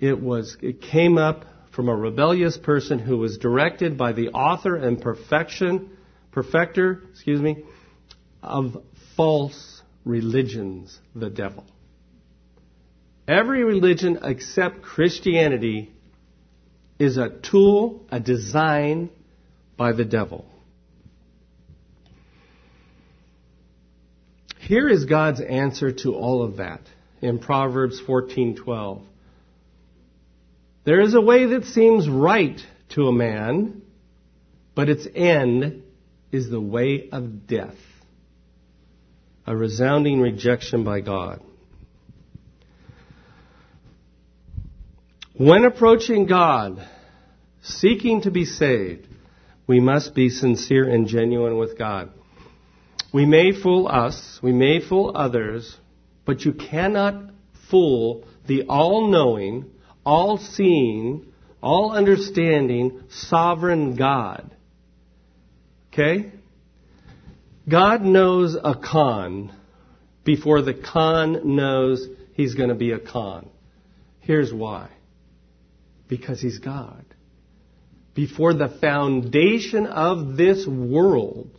It 0.00 0.20
was, 0.20 0.58
it 0.60 0.82
came 0.82 1.16
up 1.16 1.46
from 1.74 1.88
a 1.88 1.96
rebellious 1.96 2.58
person 2.58 2.98
who 2.98 3.16
was 3.16 3.38
directed 3.38 3.96
by 3.96 4.12
the 4.12 4.28
author 4.28 4.76
and 4.76 5.00
perfection, 5.00 5.96
perfecter, 6.30 7.02
excuse 7.10 7.40
me, 7.40 7.64
of 8.42 8.82
false 9.16 9.82
religions, 10.04 10.98
the 11.14 11.30
devil. 11.30 11.64
Every 13.26 13.64
religion 13.64 14.18
except 14.22 14.82
Christianity 14.82 15.90
is 16.98 17.16
a 17.16 17.30
tool, 17.30 18.04
a 18.10 18.20
design 18.20 19.10
by 19.76 19.92
the 19.92 20.04
devil. 20.04 20.44
Here 24.58 24.88
is 24.88 25.04
God's 25.04 25.40
answer 25.40 25.92
to 25.92 26.14
all 26.14 26.42
of 26.42 26.56
that 26.58 26.80
in 27.20 27.38
Proverbs 27.38 28.00
14:12. 28.00 29.02
There 30.84 31.00
is 31.00 31.14
a 31.14 31.20
way 31.20 31.46
that 31.46 31.64
seems 31.64 32.08
right 32.08 32.64
to 32.90 33.08
a 33.08 33.12
man, 33.12 33.82
but 34.74 34.88
its 34.88 35.06
end 35.14 35.82
is 36.30 36.50
the 36.50 36.60
way 36.60 37.08
of 37.10 37.46
death. 37.46 37.78
A 39.46 39.56
resounding 39.56 40.20
rejection 40.20 40.84
by 40.84 41.00
God. 41.00 41.40
When 45.36 45.64
approaching 45.64 46.26
God, 46.26 46.86
seeking 47.60 48.20
to 48.22 48.30
be 48.30 48.44
saved, 48.44 49.08
we 49.66 49.80
must 49.80 50.14
be 50.14 50.28
sincere 50.28 50.88
and 50.88 51.08
genuine 51.08 51.58
with 51.58 51.76
God. 51.76 52.10
We 53.12 53.26
may 53.26 53.50
fool 53.50 53.88
us, 53.88 54.38
we 54.44 54.52
may 54.52 54.80
fool 54.80 55.10
others, 55.12 55.76
but 56.24 56.44
you 56.44 56.52
cannot 56.52 57.32
fool 57.68 58.28
the 58.46 58.66
all 58.68 59.10
knowing, 59.10 59.72
all 60.06 60.38
seeing, 60.38 61.26
all 61.60 61.90
understanding, 61.90 63.02
sovereign 63.08 63.96
God. 63.96 64.54
Okay? 65.92 66.30
God 67.68 68.02
knows 68.02 68.54
a 68.54 68.76
con 68.76 69.52
before 70.22 70.62
the 70.62 70.74
con 70.74 71.56
knows 71.56 72.06
he's 72.34 72.54
going 72.54 72.68
to 72.68 72.76
be 72.76 72.92
a 72.92 73.00
con. 73.00 73.48
Here's 74.20 74.52
why 74.52 74.90
because 76.08 76.40
he's 76.40 76.58
God. 76.58 77.04
Before 78.14 78.54
the 78.54 78.68
foundation 78.68 79.86
of 79.86 80.36
this 80.36 80.66
world, 80.66 81.50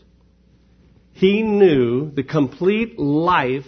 he 1.13 1.43
knew 1.43 2.11
the 2.11 2.23
complete 2.23 2.97
life, 2.99 3.65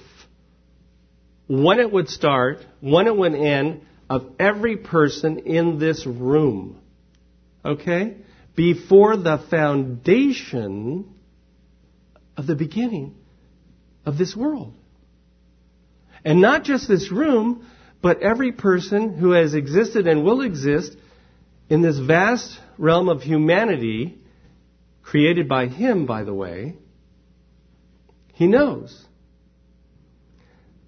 when 1.47 1.79
it 1.79 1.91
would 1.91 2.09
start, 2.09 2.65
when 2.81 3.07
it 3.07 3.15
would 3.15 3.33
end, 3.33 3.81
of 4.09 4.25
every 4.39 4.77
person 4.77 5.39
in 5.39 5.79
this 5.79 6.05
room. 6.05 6.79
Okay? 7.63 8.17
Before 8.55 9.17
the 9.17 9.43
foundation 9.49 11.13
of 12.35 12.47
the 12.47 12.55
beginning 12.55 13.15
of 14.05 14.17
this 14.17 14.35
world. 14.35 14.73
And 16.23 16.41
not 16.41 16.63
just 16.63 16.87
this 16.87 17.11
room, 17.11 17.65
but 18.01 18.21
every 18.21 18.51
person 18.51 19.17
who 19.17 19.31
has 19.31 19.53
existed 19.53 20.07
and 20.07 20.23
will 20.23 20.41
exist 20.41 20.95
in 21.69 21.81
this 21.81 21.97
vast 21.97 22.59
realm 22.77 23.09
of 23.09 23.21
humanity, 23.21 24.19
created 25.01 25.47
by 25.47 25.67
Him, 25.67 26.05
by 26.05 26.23
the 26.23 26.33
way, 26.33 26.75
He 28.33 28.47
knows. 28.47 29.05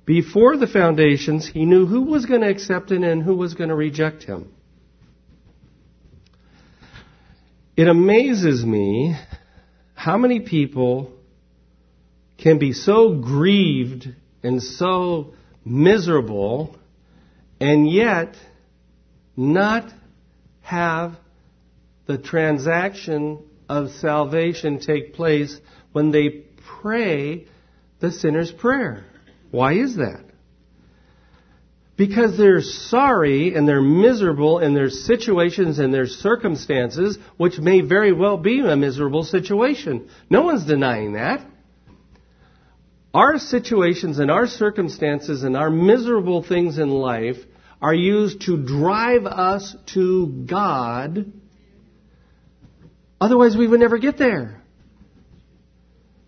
Before 0.06 0.58
the 0.58 0.67
foundations, 0.67 1.48
He 1.48 1.65
knew 1.65 1.86
who 1.86 2.02
was 2.02 2.26
going 2.26 2.41
to 2.41 2.50
accept 2.50 2.91
Him 2.91 3.04
and 3.04 3.22
who 3.24 3.36
was 3.36 3.54
going 3.54 3.69
to 3.69 3.76
reject 3.76 4.24
Him. 4.24 4.52
It 7.76 7.88
amazes 7.88 8.65
me 8.65 9.15
how 9.93 10.17
many 10.17 10.41
people 10.41 11.13
can 12.38 12.58
be 12.58 12.74
so 12.74 13.15
grieved 13.15 14.08
and 14.43 14.62
so 14.62 15.34
miserable 15.65 16.79
and 17.60 17.89
yet 17.89 18.36
not 19.36 19.91
have 20.62 21.15
the 22.06 22.17
transaction 22.17 23.39
of 23.67 23.91
salvation 23.91 24.80
take 24.80 25.13
place 25.13 25.60
when 25.91 26.12
they 26.12 26.45
pray 26.82 27.48
the 28.00 28.12
sinner's 28.12 28.52
prayer. 28.52 29.06
Why 29.52 29.74
is 29.74 29.98
that? 29.98 30.24
Because 31.98 32.38
they're 32.38 32.62
sorry 32.62 33.54
and 33.56 33.67
they're 33.67 33.82
miserable 33.82 34.60
in 34.60 34.74
their 34.74 34.89
situations 34.89 35.80
and 35.80 35.93
their 35.93 36.08
circumstances, 36.08 37.17
which 37.38 37.60
may 37.60 37.82
very 37.82 38.13
well 38.13 38.38
be 38.38 38.62
a 38.62 38.76
miserable 38.78 39.26
situation. 39.26 40.10
No 40.30 40.43
one's 40.43 40.65
denying 40.65 41.13
that. 41.13 41.45
Our 43.13 43.39
situations 43.39 44.19
and 44.19 44.30
our 44.30 44.45
circumstances 44.48 45.43
and 45.43 45.58
our 45.58 45.69
miserable 45.69 46.43
things 46.43 46.78
in 46.78 46.89
life 46.89 47.38
are 47.82 47.93
used 47.93 48.41
to 48.41 48.58
drive 48.58 49.26
us 49.26 49.76
to 49.93 50.28
God. 50.45 51.32
Otherwise, 53.19 53.58
we 53.58 53.67
would 53.67 53.80
never 53.80 53.98
get 53.98 54.17
there. 54.17 54.62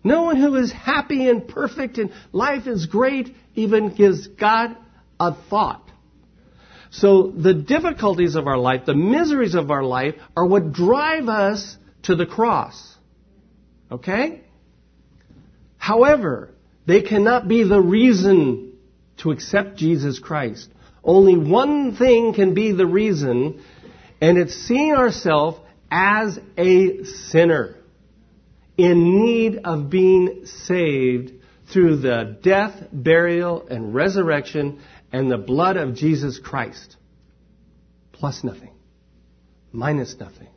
No 0.04 0.22
one 0.22 0.36
who 0.36 0.56
is 0.56 0.72
happy 0.72 1.28
and 1.28 1.46
perfect 1.46 1.98
and 1.98 2.12
life 2.32 2.66
is 2.66 2.86
great 2.86 3.34
even 3.54 3.94
gives 3.94 4.26
God 4.26 4.76
a 5.20 5.34
thought. 5.48 5.88
So 6.90 7.28
the 7.28 7.54
difficulties 7.54 8.34
of 8.34 8.46
our 8.46 8.58
life, 8.58 8.84
the 8.84 8.94
miseries 8.94 9.54
of 9.54 9.70
our 9.70 9.84
life 9.84 10.16
are 10.36 10.44
what 10.44 10.72
drive 10.72 11.28
us 11.28 11.76
to 12.02 12.16
the 12.16 12.26
cross. 12.26 12.96
Okay? 13.90 14.40
However, 15.78 16.51
they 16.86 17.02
cannot 17.02 17.48
be 17.48 17.64
the 17.64 17.80
reason 17.80 18.72
to 19.18 19.30
accept 19.30 19.76
Jesus 19.76 20.18
Christ. 20.18 20.68
Only 21.04 21.36
one 21.36 21.96
thing 21.96 22.34
can 22.34 22.54
be 22.54 22.72
the 22.72 22.86
reason, 22.86 23.62
And 24.20 24.38
it's 24.38 24.54
seeing 24.54 24.92
ourselves 24.92 25.58
as 25.90 26.38
a 26.56 27.02
sinner 27.04 27.76
in 28.76 29.20
need 29.20 29.60
of 29.64 29.90
being 29.90 30.46
saved 30.46 31.32
through 31.72 31.96
the 31.96 32.38
death, 32.40 32.84
burial, 32.92 33.66
and 33.68 33.92
resurrection 33.92 34.80
and 35.12 35.30
the 35.30 35.38
blood 35.38 35.76
of 35.76 35.94
Jesus 35.94 36.38
Christ. 36.38 36.96
Plus 38.12 38.44
nothing. 38.44 38.70
Minus 39.72 40.14
nothing. 40.20 40.48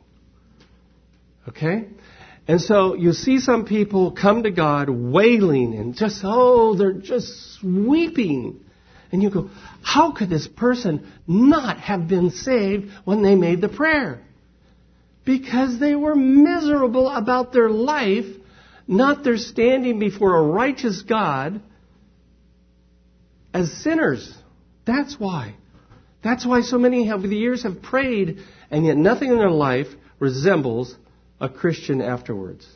Okay? 1.48 1.88
And 2.48 2.60
so 2.60 2.94
you 2.94 3.12
see 3.12 3.40
some 3.40 3.64
people 3.64 4.12
come 4.12 4.44
to 4.44 4.50
God 4.50 4.88
wailing 4.88 5.74
and 5.74 5.96
just, 5.96 6.20
oh, 6.22 6.76
they're 6.76 6.92
just 6.92 7.62
weeping. 7.62 8.60
And 9.10 9.22
you 9.22 9.30
go, 9.30 9.50
how 9.82 10.12
could 10.12 10.30
this 10.30 10.46
person 10.46 11.10
not 11.26 11.78
have 11.78 12.06
been 12.06 12.30
saved 12.30 12.90
when 13.04 13.22
they 13.22 13.34
made 13.34 13.60
the 13.60 13.68
prayer? 13.68 14.22
Because 15.24 15.80
they 15.80 15.96
were 15.96 16.14
miserable 16.14 17.08
about 17.08 17.52
their 17.52 17.68
life, 17.68 18.26
not 18.86 19.24
their 19.24 19.38
standing 19.38 19.98
before 19.98 20.36
a 20.36 20.42
righteous 20.42 21.02
God 21.02 21.60
as 23.52 23.72
sinners. 23.82 24.32
That's 24.86 25.18
why. 25.18 25.56
That's 26.22 26.46
why 26.46 26.60
so 26.60 26.78
many 26.78 27.10
over 27.10 27.26
the 27.26 27.36
years 27.36 27.64
have 27.64 27.82
prayed, 27.82 28.38
and 28.70 28.86
yet 28.86 28.96
nothing 28.96 29.30
in 29.30 29.38
their 29.38 29.50
life 29.50 29.88
resembles 30.20 30.94
a 31.40 31.48
Christian 31.48 32.00
afterwards. 32.00 32.66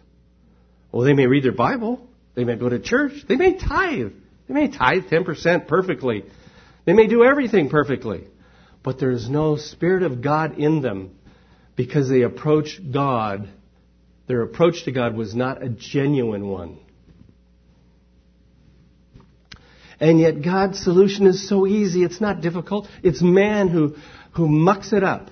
Well, 0.93 1.03
they 1.03 1.13
may 1.13 1.27
read 1.27 1.45
their 1.45 1.53
Bible. 1.53 2.07
They 2.35 2.45
may 2.45 2.57
go 2.57 2.69
to 2.69 2.79
church. 2.79 3.13
They 3.29 3.37
may 3.37 3.59
tithe. 3.59 4.13
They 4.49 4.55
may 4.55 4.69
tithe 4.69 5.05
10% 5.05 5.69
perfectly. 5.69 6.25
They 6.85 6.93
may 6.93 7.07
do 7.07 7.25
everything 7.25 7.69
perfectly. 7.69 8.25
But 8.83 8.99
there's 8.99 9.29
no 9.29 9.57
Spirit 9.57 10.03
of 10.03 10.23
God 10.23 10.59
in 10.59 10.81
them 10.81 11.17
because 11.77 12.09
they 12.09 12.23
approach 12.23 12.81
God. 12.93 13.49
Their 14.27 14.43
approach 14.43 14.85
to 14.85 14.93
God 14.93 15.15
was 15.15 15.35
not 15.35 15.63
a 15.63 15.69
genuine 15.69 16.49
one. 16.49 16.79
And 20.01 20.19
yet 20.19 20.43
God's 20.43 20.83
solution 20.83 21.27
is 21.27 21.47
so 21.47 21.67
easy. 21.67 22.03
It's 22.03 22.21
not 22.21 22.41
difficult. 22.41 22.89
It's 23.03 23.21
man 23.21 23.69
who, 23.69 23.97
who 24.33 24.49
mucks 24.49 24.93
it 24.93 25.05
up. 25.05 25.31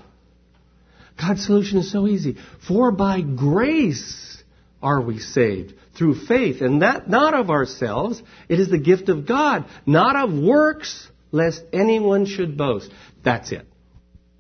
God's 1.21 1.45
solution 1.45 1.79
is 1.79 1.91
so 1.91 2.07
easy. 2.07 2.37
For 2.67 2.91
by 2.93 3.21
grace 3.21 4.43
are 4.83 5.01
we 5.01 5.19
saved 5.19 5.75
through 5.97 6.15
faith, 6.27 6.61
and 6.61 6.83
that 6.83 7.11
not 7.11 7.35
of 7.35 7.51
ourselves. 7.51 8.23
It 8.49 8.61
is 8.61 8.71
the 8.71 8.79
gift 8.79 9.09
of 9.09 9.27
God, 9.27 9.67
not 9.85 10.15
of 10.15 10.33
works, 10.33 11.09
lest 11.33 11.63
anyone 11.73 12.25
should 12.25 12.57
boast. 12.57 12.91
That's 13.25 13.51
it. 13.51 13.67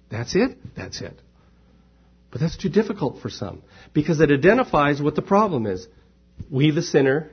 That's 0.08 0.34
it? 0.36 0.56
That's 0.76 1.00
it. 1.00 1.18
But 2.30 2.40
that's 2.40 2.56
too 2.56 2.68
difficult 2.68 3.20
for 3.20 3.30
some 3.30 3.62
because 3.92 4.20
it 4.20 4.30
identifies 4.30 5.02
what 5.02 5.14
the 5.14 5.22
problem 5.22 5.66
is. 5.66 5.86
We, 6.50 6.70
the 6.70 6.82
sinner, 6.82 7.30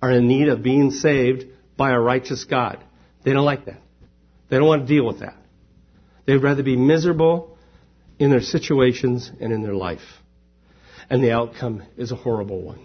are 0.00 0.10
in 0.10 0.28
need 0.28 0.48
of 0.48 0.62
being 0.62 0.90
saved 0.90 1.46
by 1.76 1.92
a 1.92 1.98
righteous 1.98 2.44
God. 2.44 2.82
They 3.24 3.32
don't 3.32 3.44
like 3.44 3.64
that. 3.66 3.80
They 4.48 4.58
don't 4.58 4.66
want 4.66 4.86
to 4.86 4.94
deal 4.94 5.06
with 5.06 5.20
that. 5.20 5.36
They'd 6.26 6.36
rather 6.36 6.62
be 6.62 6.76
miserable 6.76 7.51
in 8.18 8.30
their 8.30 8.40
situations 8.40 9.30
and 9.40 9.52
in 9.52 9.62
their 9.62 9.74
life. 9.74 10.00
And 11.10 11.22
the 11.22 11.32
outcome 11.32 11.82
is 11.96 12.12
a 12.12 12.16
horrible 12.16 12.62
one. 12.62 12.84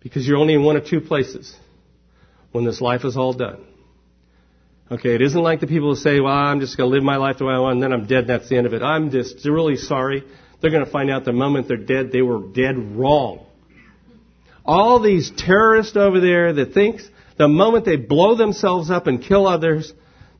Because 0.00 0.26
you're 0.26 0.38
only 0.38 0.54
in 0.54 0.62
one 0.62 0.76
of 0.76 0.86
two 0.86 1.00
places 1.00 1.54
when 2.52 2.64
this 2.64 2.80
life 2.80 3.04
is 3.04 3.16
all 3.16 3.32
done. 3.32 3.64
Okay, 4.90 5.14
it 5.14 5.22
isn't 5.22 5.40
like 5.40 5.60
the 5.60 5.66
people 5.66 5.94
who 5.94 6.00
say, 6.00 6.18
well, 6.20 6.32
I'm 6.32 6.60
just 6.60 6.76
going 6.76 6.90
to 6.90 6.94
live 6.94 7.04
my 7.04 7.16
life 7.16 7.38
the 7.38 7.44
way 7.44 7.54
I 7.54 7.58
want 7.58 7.74
and 7.74 7.82
then 7.82 7.92
I'm 7.92 8.06
dead 8.06 8.20
and 8.20 8.28
that's 8.28 8.48
the 8.48 8.56
end 8.56 8.66
of 8.66 8.74
it. 8.74 8.82
I'm 8.82 9.10
just 9.10 9.44
really 9.46 9.76
sorry. 9.76 10.24
They're 10.60 10.70
going 10.70 10.84
to 10.84 10.90
find 10.90 11.10
out 11.10 11.24
the 11.24 11.32
moment 11.32 11.68
they're 11.68 11.76
dead, 11.76 12.10
they 12.12 12.22
were 12.22 12.48
dead 12.48 12.96
wrong. 12.96 13.46
All 14.64 15.00
these 15.00 15.30
terrorists 15.30 15.96
over 15.96 16.20
there 16.20 16.52
that 16.54 16.74
thinks 16.74 17.08
the 17.38 17.48
moment 17.48 17.84
they 17.84 17.96
blow 17.96 18.34
themselves 18.34 18.90
up 18.90 19.06
and 19.06 19.22
kill 19.22 19.46
others, 19.46 19.92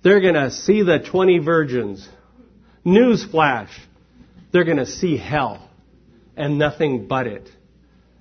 they're 0.03 0.21
going 0.21 0.35
to 0.35 0.51
see 0.51 0.83
the 0.83 0.99
20 0.99 1.39
virgins. 1.39 2.09
Newsflash 2.85 3.71
they're 4.53 4.65
going 4.65 4.79
to 4.79 4.87
see 4.87 5.17
hell 5.17 5.69
and 6.37 6.59
nothing 6.59 7.07
but 7.07 7.27
it. 7.27 7.49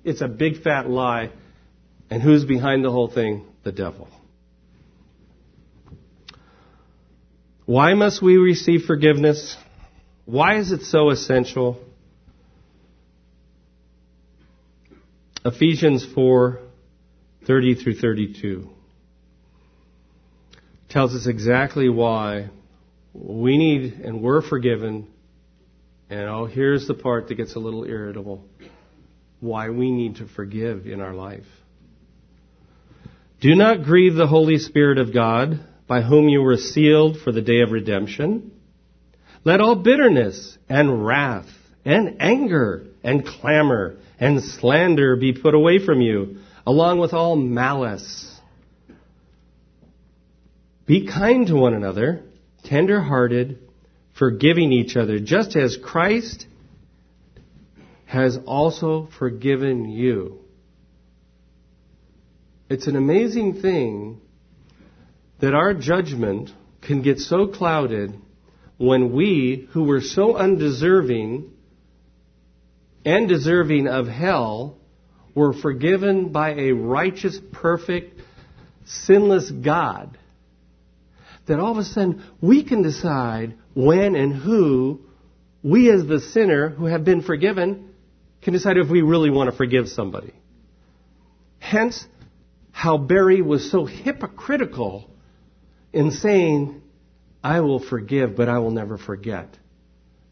It's 0.04 0.20
a 0.20 0.28
big 0.28 0.62
fat 0.62 0.88
lie. 0.88 1.30
And 2.08 2.22
who's 2.22 2.44
behind 2.44 2.84
the 2.84 2.90
whole 2.90 3.08
thing? 3.08 3.46
The 3.62 3.72
devil. 3.72 4.08
Why 7.66 7.94
must 7.94 8.20
we 8.20 8.36
receive 8.36 8.82
forgiveness? 8.82 9.56
Why 10.24 10.58
is 10.58 10.72
it 10.72 10.82
so 10.82 11.10
essential? 11.10 11.78
Ephesians 15.44 16.04
4 16.14 16.60
30 17.46 17.74
through 17.76 17.94
32 17.94 18.68
tells 20.90 21.14
us 21.14 21.26
exactly 21.26 21.88
why 21.88 22.50
we 23.14 23.56
need 23.56 23.94
and 24.04 24.20
we're 24.20 24.42
forgiven 24.42 25.08
and 26.10 26.28
oh, 26.28 26.46
here's 26.46 26.88
the 26.88 26.94
part 26.94 27.28
that 27.28 27.36
gets 27.36 27.54
a 27.54 27.60
little 27.60 27.84
irritable. 27.84 28.44
Why 29.38 29.70
we 29.70 29.92
need 29.92 30.16
to 30.16 30.26
forgive 30.26 30.86
in 30.86 31.00
our 31.00 31.14
life. 31.14 31.46
Do 33.40 33.54
not 33.54 33.84
grieve 33.84 34.14
the 34.14 34.26
Holy 34.26 34.58
Spirit 34.58 34.98
of 34.98 35.14
God, 35.14 35.60
by 35.86 36.02
whom 36.02 36.28
you 36.28 36.42
were 36.42 36.56
sealed 36.56 37.18
for 37.20 37.32
the 37.32 37.40
day 37.40 37.60
of 37.60 37.70
redemption. 37.70 38.50
Let 39.44 39.60
all 39.60 39.76
bitterness 39.76 40.58
and 40.68 41.06
wrath 41.06 41.48
and 41.84 42.16
anger 42.20 42.86
and 43.02 43.24
clamor 43.24 43.96
and 44.18 44.42
slander 44.42 45.16
be 45.16 45.32
put 45.32 45.54
away 45.54 45.78
from 45.84 46.02
you, 46.02 46.38
along 46.66 46.98
with 46.98 47.14
all 47.14 47.36
malice. 47.36 48.38
Be 50.86 51.06
kind 51.06 51.46
to 51.46 51.54
one 51.54 51.72
another, 51.72 52.24
tender 52.64 53.00
hearted, 53.00 53.69
forgiving 54.20 54.70
each 54.70 54.96
other, 54.96 55.18
just 55.18 55.56
as 55.56 55.78
Christ 55.82 56.46
has 58.04 58.38
also 58.46 59.08
forgiven 59.18 59.88
you. 59.88 60.40
It's 62.68 62.86
an 62.86 62.96
amazing 62.96 63.62
thing 63.62 64.20
that 65.40 65.54
our 65.54 65.72
judgment 65.72 66.50
can 66.82 67.00
get 67.00 67.18
so 67.18 67.46
clouded 67.46 68.14
when 68.76 69.14
we, 69.14 69.66
who 69.70 69.84
were 69.84 70.02
so 70.02 70.36
undeserving 70.36 71.50
and 73.06 73.26
deserving 73.26 73.88
of 73.88 74.06
hell, 74.06 74.76
were 75.34 75.54
forgiven 75.54 76.30
by 76.30 76.56
a 76.56 76.72
righteous, 76.72 77.40
perfect, 77.52 78.20
sinless 78.84 79.50
God. 79.50 80.18
That 81.46 81.58
all 81.58 81.72
of 81.72 81.78
a 81.78 81.84
sudden 81.84 82.22
we 82.42 82.64
can 82.64 82.82
decide 82.82 83.54
when 83.74 84.14
and 84.16 84.34
who 84.34 85.00
we 85.62 85.90
as 85.90 86.06
the 86.06 86.20
sinner 86.20 86.68
who 86.68 86.86
have 86.86 87.04
been 87.04 87.22
forgiven 87.22 87.94
can 88.42 88.52
decide 88.52 88.76
if 88.78 88.88
we 88.88 89.02
really 89.02 89.30
want 89.30 89.50
to 89.50 89.56
forgive 89.56 89.88
somebody. 89.88 90.32
Hence, 91.58 92.06
how 92.72 92.96
Barry 92.96 93.42
was 93.42 93.70
so 93.70 93.84
hypocritical 93.84 95.10
in 95.92 96.10
saying, 96.10 96.82
I 97.42 97.60
will 97.60 97.80
forgive, 97.80 98.36
but 98.36 98.48
I 98.48 98.58
will 98.58 98.70
never 98.70 98.96
forget. 98.96 99.56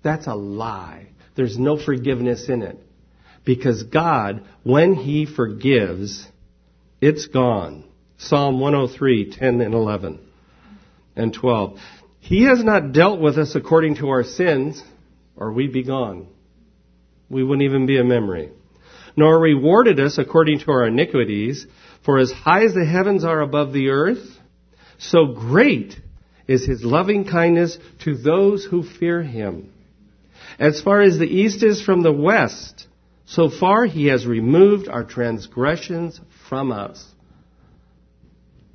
That's 0.02 0.26
a 0.26 0.34
lie. 0.34 1.08
There's 1.34 1.58
no 1.58 1.78
forgiveness 1.82 2.48
in 2.48 2.62
it. 2.62 2.78
Because 3.44 3.82
God, 3.84 4.44
when 4.62 4.94
He 4.94 5.26
forgives, 5.26 6.26
it's 7.00 7.26
gone. 7.26 7.84
Psalm 8.18 8.60
103, 8.60 9.32
10 9.32 9.60
and 9.60 9.74
11 9.74 10.20
and 11.16 11.32
12. 11.32 11.78
He 12.20 12.44
has 12.44 12.62
not 12.62 12.92
dealt 12.92 13.20
with 13.20 13.38
us 13.38 13.54
according 13.54 13.96
to 13.96 14.08
our 14.08 14.24
sins, 14.24 14.82
or 15.36 15.52
we'd 15.52 15.72
be 15.72 15.84
gone. 15.84 16.26
We 17.30 17.42
wouldn't 17.42 17.64
even 17.64 17.86
be 17.86 17.98
a 17.98 18.04
memory. 18.04 18.50
Nor 19.16 19.38
rewarded 19.38 19.98
us 20.00 20.18
according 20.18 20.60
to 20.60 20.70
our 20.72 20.86
iniquities, 20.86 21.66
for 22.04 22.18
as 22.18 22.30
high 22.30 22.64
as 22.64 22.74
the 22.74 22.84
heavens 22.84 23.24
are 23.24 23.40
above 23.40 23.72
the 23.72 23.88
earth, 23.88 24.38
so 24.98 25.26
great 25.26 25.98
is 26.46 26.66
his 26.66 26.84
loving 26.84 27.24
kindness 27.24 27.78
to 28.04 28.16
those 28.16 28.64
who 28.64 28.82
fear 28.82 29.22
him. 29.22 29.72
As 30.58 30.80
far 30.80 31.02
as 31.02 31.18
the 31.18 31.26
east 31.26 31.62
is 31.62 31.82
from 31.82 32.02
the 32.02 32.12
west, 32.12 32.86
so 33.26 33.50
far 33.50 33.84
he 33.84 34.06
has 34.06 34.26
removed 34.26 34.88
our 34.88 35.04
transgressions 35.04 36.20
from 36.48 36.72
us. 36.72 37.04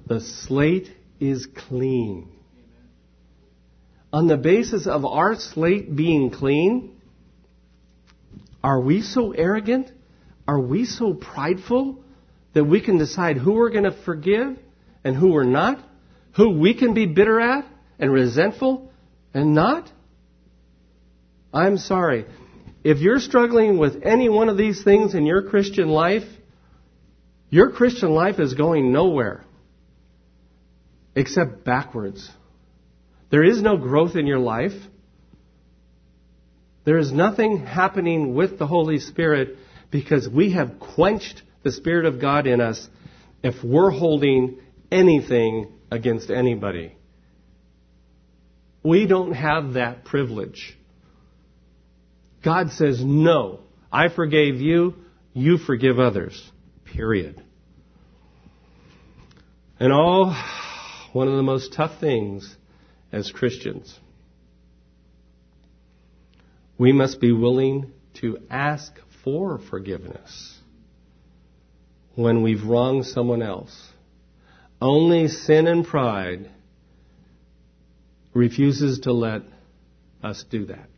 The 0.05 0.21
slate 0.21 0.91
is 1.19 1.47
clean 1.47 2.29
on 4.13 4.27
the 4.27 4.37
basis 4.37 4.85
of 4.85 5.03
our 5.03 5.35
slate 5.35 5.93
being 5.93 6.29
clean, 6.29 7.01
are 8.63 8.79
we 8.79 9.01
so 9.01 9.31
arrogant? 9.31 9.91
Are 10.47 10.59
we 10.59 10.85
so 10.85 11.15
prideful 11.15 12.03
that 12.53 12.63
we 12.63 12.79
can 12.79 12.99
decide 12.99 13.37
who 13.37 13.53
we're 13.53 13.71
going 13.71 13.85
to 13.85 14.03
forgive 14.05 14.59
and 15.03 15.15
who 15.15 15.33
we're 15.33 15.43
not? 15.43 15.83
Who 16.35 16.59
we 16.59 16.75
can 16.75 16.93
be 16.93 17.07
bitter 17.07 17.41
at 17.41 17.65
and 17.97 18.13
resentful 18.13 18.91
and 19.33 19.55
not? 19.55 19.91
I'm 21.51 21.77
sorry. 21.77 22.25
If 22.83 22.99
you're 22.99 23.19
struggling 23.19 23.79
with 23.79 24.03
any 24.03 24.29
one 24.29 24.47
of 24.47 24.57
these 24.57 24.83
things 24.83 25.15
in 25.15 25.25
your 25.25 25.49
Christian 25.49 25.89
life, 25.89 26.23
your 27.49 27.71
Christian 27.71 28.11
life 28.11 28.39
is 28.39 28.53
going 28.53 28.91
nowhere 28.91 29.43
except 31.15 31.63
backwards. 31.63 32.29
There 33.33 33.43
is 33.43 33.63
no 33.63 33.77
growth 33.77 34.15
in 34.15 34.27
your 34.27 34.37
life. 34.37 34.79
There 36.85 36.99
is 36.99 37.11
nothing 37.11 37.65
happening 37.65 38.35
with 38.35 38.59
the 38.59 38.67
Holy 38.67 38.99
Spirit 38.99 39.57
because 39.89 40.29
we 40.29 40.51
have 40.51 40.79
quenched 40.79 41.41
the 41.63 41.71
Spirit 41.71 42.05
of 42.05 42.21
God 42.21 42.45
in 42.45 42.61
us 42.61 42.87
if 43.41 43.55
we're 43.63 43.89
holding 43.89 44.59
anything 44.91 45.71
against 45.89 46.29
anybody. 46.29 46.95
We 48.83 49.07
don't 49.07 49.33
have 49.33 49.73
that 49.73 50.05
privilege. 50.05 50.77
God 52.45 52.69
says, 52.69 53.03
no, 53.03 53.61
I 53.91 54.09
forgave 54.09 54.61
you, 54.61 54.93
you 55.33 55.57
forgive 55.57 55.97
others. 55.97 56.51
Period. 56.85 57.41
And 59.79 59.91
all, 59.91 60.39
one 61.13 61.27
of 61.27 61.35
the 61.35 61.41
most 61.41 61.73
tough 61.73 61.99
things 61.99 62.57
as 63.13 63.31
Christians, 63.31 63.97
we 66.77 66.91
must 66.91 67.21
be 67.21 67.31
willing 67.31 67.91
to 68.15 68.39
ask 68.49 68.91
for 69.23 69.59
forgiveness 69.59 70.57
when 72.15 72.41
we've 72.41 72.63
wronged 72.63 73.05
someone 73.05 73.43
else. 73.43 73.91
Only 74.81 75.27
sin 75.27 75.67
and 75.67 75.85
pride 75.85 76.49
refuses 78.33 79.01
to 79.01 79.13
let 79.13 79.43
us 80.23 80.43
do 80.49 80.65
that. 80.65 80.89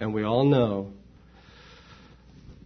And 0.00 0.14
we 0.14 0.24
all 0.24 0.44
know 0.44 0.92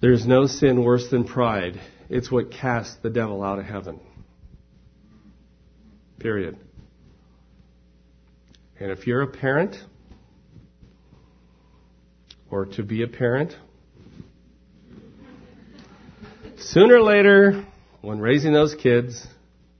there's 0.01 0.27
no 0.27 0.47
sin 0.47 0.85
worse 0.85 1.11
than 1.11 1.25
pride. 1.25 1.81
It's 2.09 2.31
what 2.31 2.53
casts 2.53 2.97
the 3.03 3.11
devil 3.11 3.43
out 3.43 3.59
of 3.59 3.65
heaven. 3.65 4.01
Period. 6.21 6.57
And 8.79 8.91
if 8.91 9.07
you're 9.07 9.23
a 9.23 9.27
parent, 9.27 9.77
or 12.51 12.67
to 12.67 12.83
be 12.83 13.03
a 13.03 13.07
parent, 13.07 13.57
sooner 16.59 16.97
or 16.97 17.03
later, 17.03 17.65
when 18.03 18.19
raising 18.19 18.53
those 18.53 18.75
kids, 18.75 19.27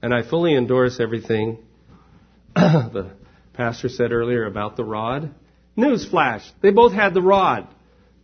and 0.01 0.13
I 0.13 0.27
fully 0.27 0.55
endorse 0.55 0.99
everything 0.99 1.59
the 2.55 3.11
pastor 3.53 3.87
said 3.87 4.11
earlier 4.11 4.45
about 4.45 4.75
the 4.77 4.83
rod. 4.83 5.33
Newsflash, 5.77 6.41
they 6.61 6.71
both 6.71 6.93
had 6.93 7.13
the 7.13 7.21
rod. 7.21 7.67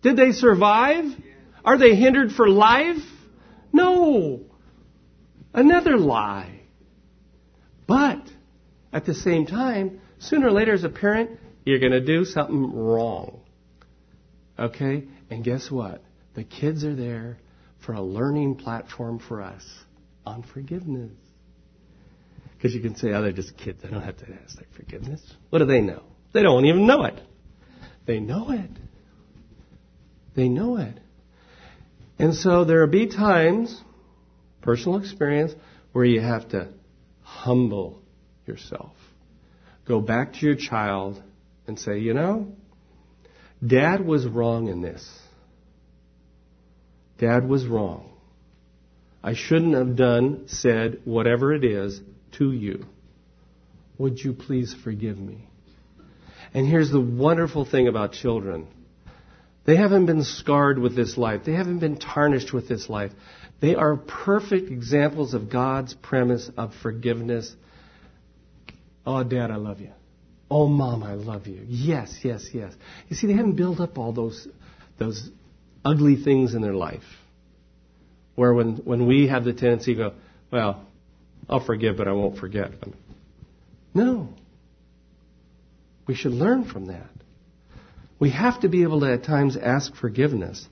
Did 0.02 0.18
they 0.18 0.32
survive? 0.32 1.06
Are 1.64 1.78
they 1.78 1.96
hindered 1.96 2.32
for 2.32 2.50
life? 2.50 3.04
No. 3.72 4.42
Another 5.54 5.98
lie. 5.98 6.62
But 7.86 8.24
at 8.92 9.06
the 9.06 9.14
same 9.14 9.46
time, 9.46 10.02
sooner 10.24 10.48
or 10.48 10.52
later 10.52 10.74
as 10.74 10.84
a 10.84 10.90
parent, 10.90 11.40
you're 11.66 11.80
going 11.80 11.92
to 11.92 12.02
do 12.02 12.26
something 12.26 12.74
wrong. 12.74 13.40
Okay? 14.58 15.04
And 15.30 15.44
guess 15.44 15.70
what? 15.72 16.02
The 16.36 16.44
kids 16.44 16.84
are 16.84 16.96
there 16.96 17.38
for 17.86 17.94
a 17.94 18.02
learning 18.02 18.56
platform 18.56 19.20
for 19.20 19.42
us 19.42 19.64
on 20.26 20.44
forgiveness. 20.44 21.12
Because 22.56 22.74
you 22.74 22.82
can 22.82 22.96
say, 22.96 23.12
oh, 23.12 23.22
they're 23.22 23.34
just 23.34 23.58
kids. 23.58 23.82
They 23.84 23.90
don't 23.90 24.04
have 24.04 24.18
to 24.18 24.26
ask 24.44 24.56
their 24.56 24.68
forgiveness. 24.76 25.22
What 25.50 25.60
do 25.60 25.66
they 25.66 25.82
know? 25.82 26.04
They 26.34 26.42
don't 26.42 26.66
even 26.66 26.88
know 26.88 27.04
it. 27.04 27.20
They 28.06 28.20
know 28.20 28.52
it. 28.52 28.70
They 30.36 30.50
know 30.50 30.78
it. 30.78 31.00
And 32.18 32.34
so 32.34 32.64
there 32.64 32.80
will 32.82 32.88
be 32.88 33.08
times, 33.08 33.82
personal 34.62 34.98
experience, 35.00 35.54
where 35.92 36.06
you 36.06 36.22
have 36.22 36.50
to 36.50 36.70
humble 37.22 38.02
yourself. 38.46 38.94
Go 39.86 40.00
back 40.00 40.34
to 40.34 40.46
your 40.46 40.56
child 40.56 41.22
and 41.68 41.80
say, 41.80 42.00
you 42.00 42.14
know, 42.14 42.54
dad 43.66 44.06
was 44.06 44.26
wrong 44.26 44.68
in 44.68 44.82
this. 44.82 45.08
Dad 47.18 47.48
was 47.48 47.66
wrong. 47.66 48.10
I 49.24 49.34
shouldn't 49.34 49.76
have 49.76 49.96
done, 49.96 50.46
said, 50.48 51.02
whatever 51.06 51.54
it 51.54 51.64
is 51.64 52.02
to 52.34 52.52
you. 52.52 52.86
Would 53.98 54.20
you 54.20 54.34
please 54.34 54.76
forgive 54.84 55.18
me? 55.18 55.48
And 56.54 56.68
here's 56.68 56.92
the 56.92 57.00
wonderful 57.00 57.66
thing 57.66 57.88
about 57.88 58.12
children. 58.12 58.68
They 59.66 59.78
haven't 59.78 60.08
been 60.08 60.24
scarred 60.24 60.78
with 60.78 60.96
this 60.96 61.18
life. 61.18 61.42
They 61.46 61.54
haven't 61.54 61.80
been 61.80 61.98
tarnished 61.98 62.52
with 62.52 62.68
this 62.68 62.90
life. 62.90 63.12
They 63.62 63.76
are 63.76 63.96
perfect 63.96 64.70
examples 64.70 65.34
of 65.34 65.50
God's 65.50 65.94
premise 65.94 66.50
of 66.58 66.74
forgiveness. 66.82 67.56
Oh, 69.06 69.24
Dad, 69.24 69.52
I 69.52 69.56
love 69.56 69.80
you. 69.80 69.92
Oh, 70.50 70.68
Mom, 70.68 71.04
I 71.04 71.14
love 71.14 71.48
you. 71.48 71.66
Yes, 71.68 72.16
yes, 72.24 72.48
yes. 72.54 72.74
You 73.10 73.16
see, 73.16 73.28
they 73.28 73.34
haven't 73.34 73.56
built 73.56 73.80
up 73.80 73.98
all 73.98 74.14
those, 74.14 74.48
those 75.00 75.30
ugly 75.84 76.16
things 76.16 76.54
in 76.54 76.62
their 76.62 76.74
life. 76.74 77.04
Where 78.36 78.54
when, 78.54 78.78
when 78.78 79.08
we 79.08 79.28
have 79.28 79.44
the 79.46 79.54
tendency 79.54 79.96
to 79.96 79.98
go, 79.98 80.14
well, 80.52 80.86
I'll 81.50 81.64
forgive, 81.66 81.98
but 81.98 82.08
I 82.08 82.14
won't 82.14 82.38
forget. 82.38 82.72
No. 83.94 84.30
We 86.08 86.16
should 86.16 86.32
learn 86.32 86.66
from 86.66 86.88
that. 86.88 87.10
We 88.20 88.32
have 88.32 88.62
to 88.62 88.70
be 88.70 88.84
able 88.84 89.02
to 89.02 89.12
at 89.12 89.24
times 89.24 89.58
ask 89.58 89.94
forgiveness. 89.96 90.68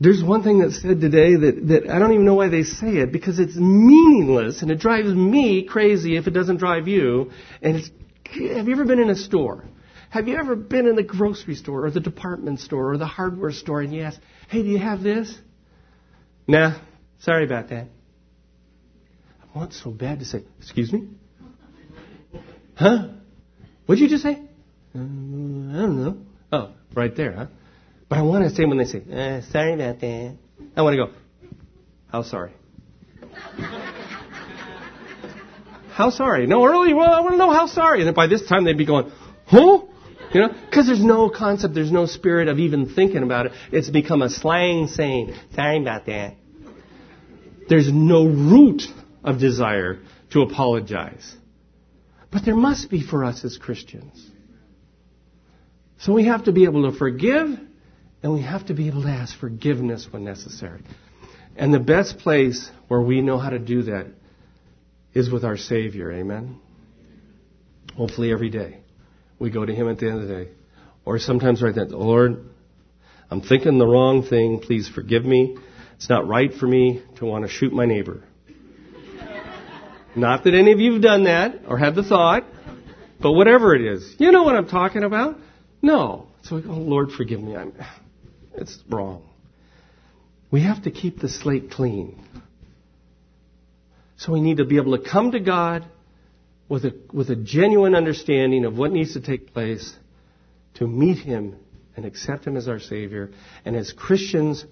There's 0.00 0.22
one 0.22 0.44
thing 0.44 0.60
that's 0.60 0.80
said 0.80 1.00
today 1.00 1.34
that, 1.34 1.66
that 1.68 1.90
I 1.90 1.98
don't 1.98 2.12
even 2.12 2.24
know 2.24 2.34
why 2.34 2.48
they 2.48 2.62
say 2.62 2.98
it 2.98 3.10
because 3.10 3.40
it's 3.40 3.56
meaningless 3.56 4.62
and 4.62 4.70
it 4.70 4.78
drives 4.78 5.08
me 5.08 5.64
crazy 5.64 6.16
if 6.16 6.28
it 6.28 6.30
doesn't 6.30 6.58
drive 6.58 6.86
you. 6.86 7.32
And 7.60 7.76
it's, 7.76 7.90
have 8.54 8.68
you 8.68 8.74
ever 8.74 8.84
been 8.84 9.00
in 9.00 9.10
a 9.10 9.16
store? 9.16 9.64
Have 10.10 10.28
you 10.28 10.36
ever 10.36 10.54
been 10.54 10.86
in 10.86 10.94
the 10.94 11.02
grocery 11.02 11.56
store 11.56 11.84
or 11.84 11.90
the 11.90 12.00
department 12.00 12.60
store 12.60 12.92
or 12.92 12.96
the 12.96 13.06
hardware 13.06 13.50
store 13.50 13.80
and 13.80 13.92
you 13.92 14.02
ask, 14.02 14.20
hey, 14.48 14.62
do 14.62 14.68
you 14.68 14.78
have 14.78 15.02
this? 15.02 15.36
Nah, 16.46 16.80
sorry 17.18 17.44
about 17.44 17.68
that 17.70 17.88
I 19.42 19.58
want 19.58 19.72
so 19.72 19.90
bad 19.90 20.20
to 20.20 20.24
say, 20.24 20.44
Excuse 20.58 20.92
me? 20.92 21.08
Huh? 22.74 23.08
What'd 23.86 24.00
you 24.00 24.08
just 24.08 24.22
say? 24.22 24.34
Uh, 24.94 24.98
I 24.98 25.00
don't 25.00 26.04
know. 26.04 26.18
Oh, 26.52 26.74
right 26.94 27.14
there, 27.16 27.32
huh? 27.32 27.46
But 28.08 28.18
I 28.18 28.22
want 28.22 28.48
to 28.48 28.54
say 28.54 28.64
when 28.64 28.78
they 28.78 28.84
say, 28.86 29.02
uh, 29.12 29.42
sorry 29.50 29.74
about 29.74 30.00
that. 30.00 30.36
I 30.76 30.82
want 30.82 30.94
to 30.96 31.06
go, 31.06 31.12
how 32.10 32.22
sorry? 32.22 32.52
how 35.92 36.10
sorry? 36.10 36.46
No, 36.46 36.64
early, 36.64 36.94
well, 36.94 37.12
I 37.12 37.20
want 37.20 37.32
to 37.32 37.36
know 37.38 37.52
how 37.52 37.66
sorry. 37.66 38.06
And 38.06 38.14
by 38.14 38.26
this 38.26 38.46
time 38.46 38.64
they'd 38.64 38.78
be 38.78 38.86
going, 38.86 39.12
huh? 39.46 39.82
You 40.32 40.40
know, 40.42 40.48
because 40.48 40.86
there's 40.86 41.02
no 41.02 41.30
concept, 41.30 41.74
there's 41.74 41.92
no 41.92 42.06
spirit 42.06 42.48
of 42.48 42.58
even 42.58 42.94
thinking 42.94 43.22
about 43.22 43.46
it. 43.46 43.52
It's 43.72 43.88
become 43.88 44.22
a 44.22 44.30
slang 44.30 44.88
saying, 44.88 45.34
sorry 45.54 45.80
about 45.80 46.06
that. 46.06 46.34
There's 47.68 47.90
no 47.92 48.26
root 48.26 48.82
of 49.22 49.38
desire 49.38 50.00
to 50.32 50.42
apologize. 50.42 51.34
But 52.30 52.44
there 52.44 52.56
must 52.56 52.90
be 52.90 53.02
for 53.02 53.24
us 53.24 53.44
as 53.44 53.56
Christians. 53.56 54.26
So 55.98 56.12
we 56.12 56.26
have 56.26 56.44
to 56.44 56.52
be 56.52 56.64
able 56.64 56.90
to 56.90 56.96
forgive 56.96 57.58
and 58.22 58.32
we 58.32 58.42
have 58.42 58.66
to 58.66 58.74
be 58.74 58.88
able 58.88 59.02
to 59.02 59.08
ask 59.08 59.38
forgiveness 59.38 60.06
when 60.10 60.24
necessary. 60.24 60.82
And 61.56 61.72
the 61.72 61.80
best 61.80 62.18
place 62.18 62.70
where 62.88 63.00
we 63.00 63.20
know 63.20 63.38
how 63.38 63.50
to 63.50 63.58
do 63.58 63.82
that 63.84 64.06
is 65.12 65.30
with 65.30 65.44
our 65.44 65.56
Savior. 65.56 66.12
Amen? 66.12 66.60
Hopefully 67.96 68.32
every 68.32 68.50
day. 68.50 68.78
We 69.38 69.50
go 69.50 69.64
to 69.64 69.74
Him 69.74 69.88
at 69.88 69.98
the 69.98 70.06
end 70.08 70.22
of 70.22 70.28
the 70.28 70.44
day. 70.44 70.50
Or 71.04 71.18
sometimes 71.18 71.62
right 71.62 71.74
then, 71.74 71.90
Lord, 71.90 72.44
I'm 73.30 73.40
thinking 73.40 73.78
the 73.78 73.86
wrong 73.86 74.22
thing. 74.22 74.60
Please 74.60 74.88
forgive 74.88 75.24
me. 75.24 75.56
It's 75.96 76.08
not 76.08 76.28
right 76.28 76.52
for 76.54 76.66
me 76.66 77.02
to 77.16 77.24
want 77.24 77.44
to 77.44 77.50
shoot 77.50 77.72
my 77.72 77.86
neighbor. 77.86 78.22
Not 80.16 80.44
that 80.44 80.54
any 80.54 80.70
of 80.70 80.78
you 80.78 80.92
have 80.92 81.02
done 81.02 81.24
that 81.24 81.62
or 81.66 81.76
had 81.76 81.96
the 81.96 82.04
thought, 82.04 82.44
but 83.20 83.32
whatever 83.32 83.74
it 83.74 83.82
is. 83.82 84.14
You 84.18 84.30
know 84.30 84.44
what 84.44 84.54
I'm 84.54 84.68
talking 84.68 85.02
about? 85.02 85.38
No. 85.82 86.28
So 86.42 86.56
we 86.56 86.62
go, 86.62 86.70
oh, 86.70 86.74
Lord, 86.74 87.10
forgive 87.10 87.40
me. 87.40 87.56
I'm, 87.56 87.72
it's 88.58 88.78
wrong. 88.88 89.22
We 90.50 90.62
have 90.62 90.84
to 90.84 90.90
keep 90.90 91.20
the 91.20 91.28
slate 91.28 91.70
clean. 91.70 92.22
So 94.16 94.32
we 94.32 94.40
need 94.40 94.56
to 94.56 94.64
be 94.64 94.76
able 94.76 94.96
to 94.96 95.08
come 95.08 95.32
to 95.32 95.40
God 95.40 95.84
with 96.68 96.84
a, 96.84 96.94
with 97.12 97.30
a 97.30 97.36
genuine 97.36 97.94
understanding 97.94 98.64
of 98.64 98.76
what 98.76 98.92
needs 98.92 99.14
to 99.14 99.20
take 99.20 99.52
place 99.52 99.94
to 100.74 100.86
meet 100.86 101.18
Him 101.18 101.56
and 101.96 102.04
accept 102.04 102.46
Him 102.46 102.56
as 102.56 102.68
our 102.68 102.80
Savior. 102.80 103.30
And 103.64 103.76
as 103.76 103.92
Christians, 103.92 104.64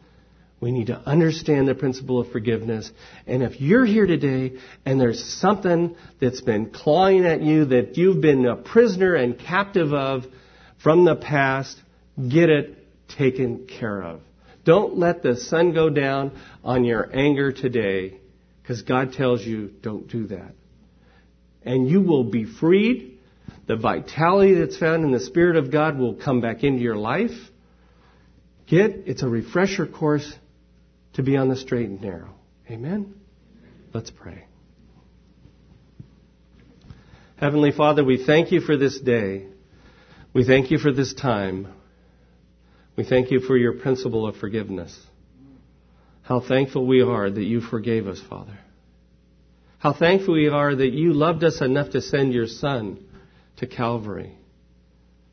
we 0.61 0.73
need 0.73 0.87
to 0.89 0.97
understand 0.97 1.69
the 1.69 1.75
principle 1.75 2.21
of 2.21 2.33
forgiveness. 2.33 2.91
And 3.27 3.43
if 3.43 3.61
you're 3.61 3.85
here 3.85 4.07
today 4.07 4.59
and 4.85 5.01
there's 5.01 5.23
something 5.41 5.97
that's 6.21 6.41
been 6.41 6.71
clawing 6.71 7.27
at 7.27 7.43
you 7.43 7.67
that 7.67 7.97
you've 7.97 8.21
been 8.21 8.47
a 8.47 8.57
prisoner 8.57 9.15
and 9.15 9.39
captive 9.39 9.93
of 9.93 10.25
from 10.83 11.05
the 11.05 11.17
past. 11.17 11.77
Get 12.17 12.49
it 12.49 12.86
taken 13.09 13.67
care 13.67 14.03
of. 14.03 14.21
Don't 14.65 14.99
let 14.99 15.23
the 15.23 15.37
sun 15.37 15.73
go 15.73 15.89
down 15.89 16.33
on 16.65 16.85
your 16.85 17.09
anger 17.17 17.53
today 17.53 18.19
because 18.63 18.83
God 18.83 19.13
tells 19.13 19.43
you 19.43 19.71
don't 19.81 20.09
do 20.09 20.27
that. 20.27 20.55
And 21.63 21.89
you 21.89 22.03
will 22.03 22.25
be 22.25 22.45
freed. 22.45 23.19
The 23.67 23.77
vitality 23.77 24.55
that's 24.55 24.77
found 24.77 25.05
in 25.05 25.13
the 25.13 25.21
Spirit 25.21 25.57
of 25.57 25.71
God 25.71 25.99
will 25.99 26.15
come 26.15 26.41
back 26.41 26.65
into 26.65 26.83
your 26.83 26.97
life. 26.97 27.31
Get, 28.67 29.05
it's 29.07 29.23
a 29.23 29.29
refresher 29.29 29.87
course 29.87 30.33
to 31.15 31.23
be 31.23 31.37
on 31.37 31.49
the 31.49 31.57
straight 31.57 31.89
and 31.89 32.01
narrow. 32.01 32.35
Amen? 32.69 33.15
Let's 33.95 34.11
pray. 34.11 34.45
Heavenly 37.37 37.71
Father, 37.71 38.03
we 38.05 38.25
thank 38.25 38.51
you 38.51 38.61
for 38.61 38.77
this 38.77 38.99
day. 38.99 39.47
We 40.33 40.45
thank 40.45 40.71
you 40.71 40.79
for 40.79 40.93
this 40.93 41.15
time. 41.15 41.69
We 42.97 43.05
thank 43.05 43.31
you 43.31 43.41
for 43.41 43.57
your 43.57 43.75
principle 43.75 44.27
of 44.27 44.37
forgiveness. 44.37 44.99
How 46.23 46.41
thankful 46.41 46.87
we 46.87 47.03
are 47.03 47.31
that 47.31 47.43
you 47.43 47.61
forgave 47.61 48.07
us, 48.07 48.21
Father. 48.29 48.59
How 49.79 49.93
thankful 49.93 50.35
we 50.35 50.49
are 50.49 50.75
that 50.75 50.93
you 50.93 51.13
loved 51.13 51.45
us 51.45 51.61
enough 51.61 51.91
to 51.91 52.01
send 52.01 52.33
your 52.33 52.47
Son 52.47 52.99
to 53.59 53.67
Calvary. 53.67 54.33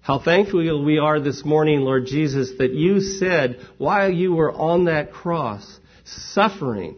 How 0.01 0.19
thankful 0.19 0.83
we 0.83 0.97
are 0.99 1.21
this 1.21 1.45
morning, 1.45 1.79
Lord 1.79 2.05
Jesus, 2.05 2.51
that 2.57 2.73
you 2.73 2.99
said 2.99 3.59
while 3.77 4.11
you 4.11 4.33
were 4.33 4.51
on 4.51 4.85
that 4.85 5.13
cross, 5.13 5.79
suffering 6.03 6.97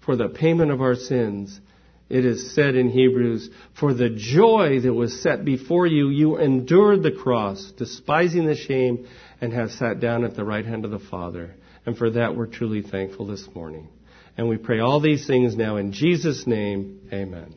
for 0.00 0.16
the 0.16 0.28
payment 0.28 0.70
of 0.70 0.80
our 0.80 0.94
sins, 0.94 1.60
it 2.08 2.24
is 2.24 2.54
said 2.54 2.74
in 2.74 2.88
Hebrews, 2.88 3.50
for 3.78 3.92
the 3.92 4.08
joy 4.08 4.80
that 4.80 4.94
was 4.94 5.22
set 5.22 5.44
before 5.44 5.86
you, 5.86 6.08
you 6.08 6.38
endured 6.38 7.02
the 7.02 7.12
cross, 7.12 7.72
despising 7.76 8.46
the 8.46 8.56
shame, 8.56 9.06
and 9.40 9.52
have 9.52 9.70
sat 9.70 10.00
down 10.00 10.24
at 10.24 10.34
the 10.34 10.44
right 10.44 10.64
hand 10.64 10.84
of 10.84 10.90
the 10.90 10.98
Father. 10.98 11.54
And 11.86 11.96
for 11.96 12.10
that 12.10 12.36
we're 12.36 12.46
truly 12.46 12.82
thankful 12.82 13.26
this 13.26 13.48
morning. 13.54 13.88
And 14.36 14.48
we 14.48 14.56
pray 14.56 14.80
all 14.80 15.00
these 15.00 15.26
things 15.26 15.56
now 15.56 15.76
in 15.76 15.92
Jesus' 15.92 16.46
name. 16.46 17.08
Amen. 17.12 17.54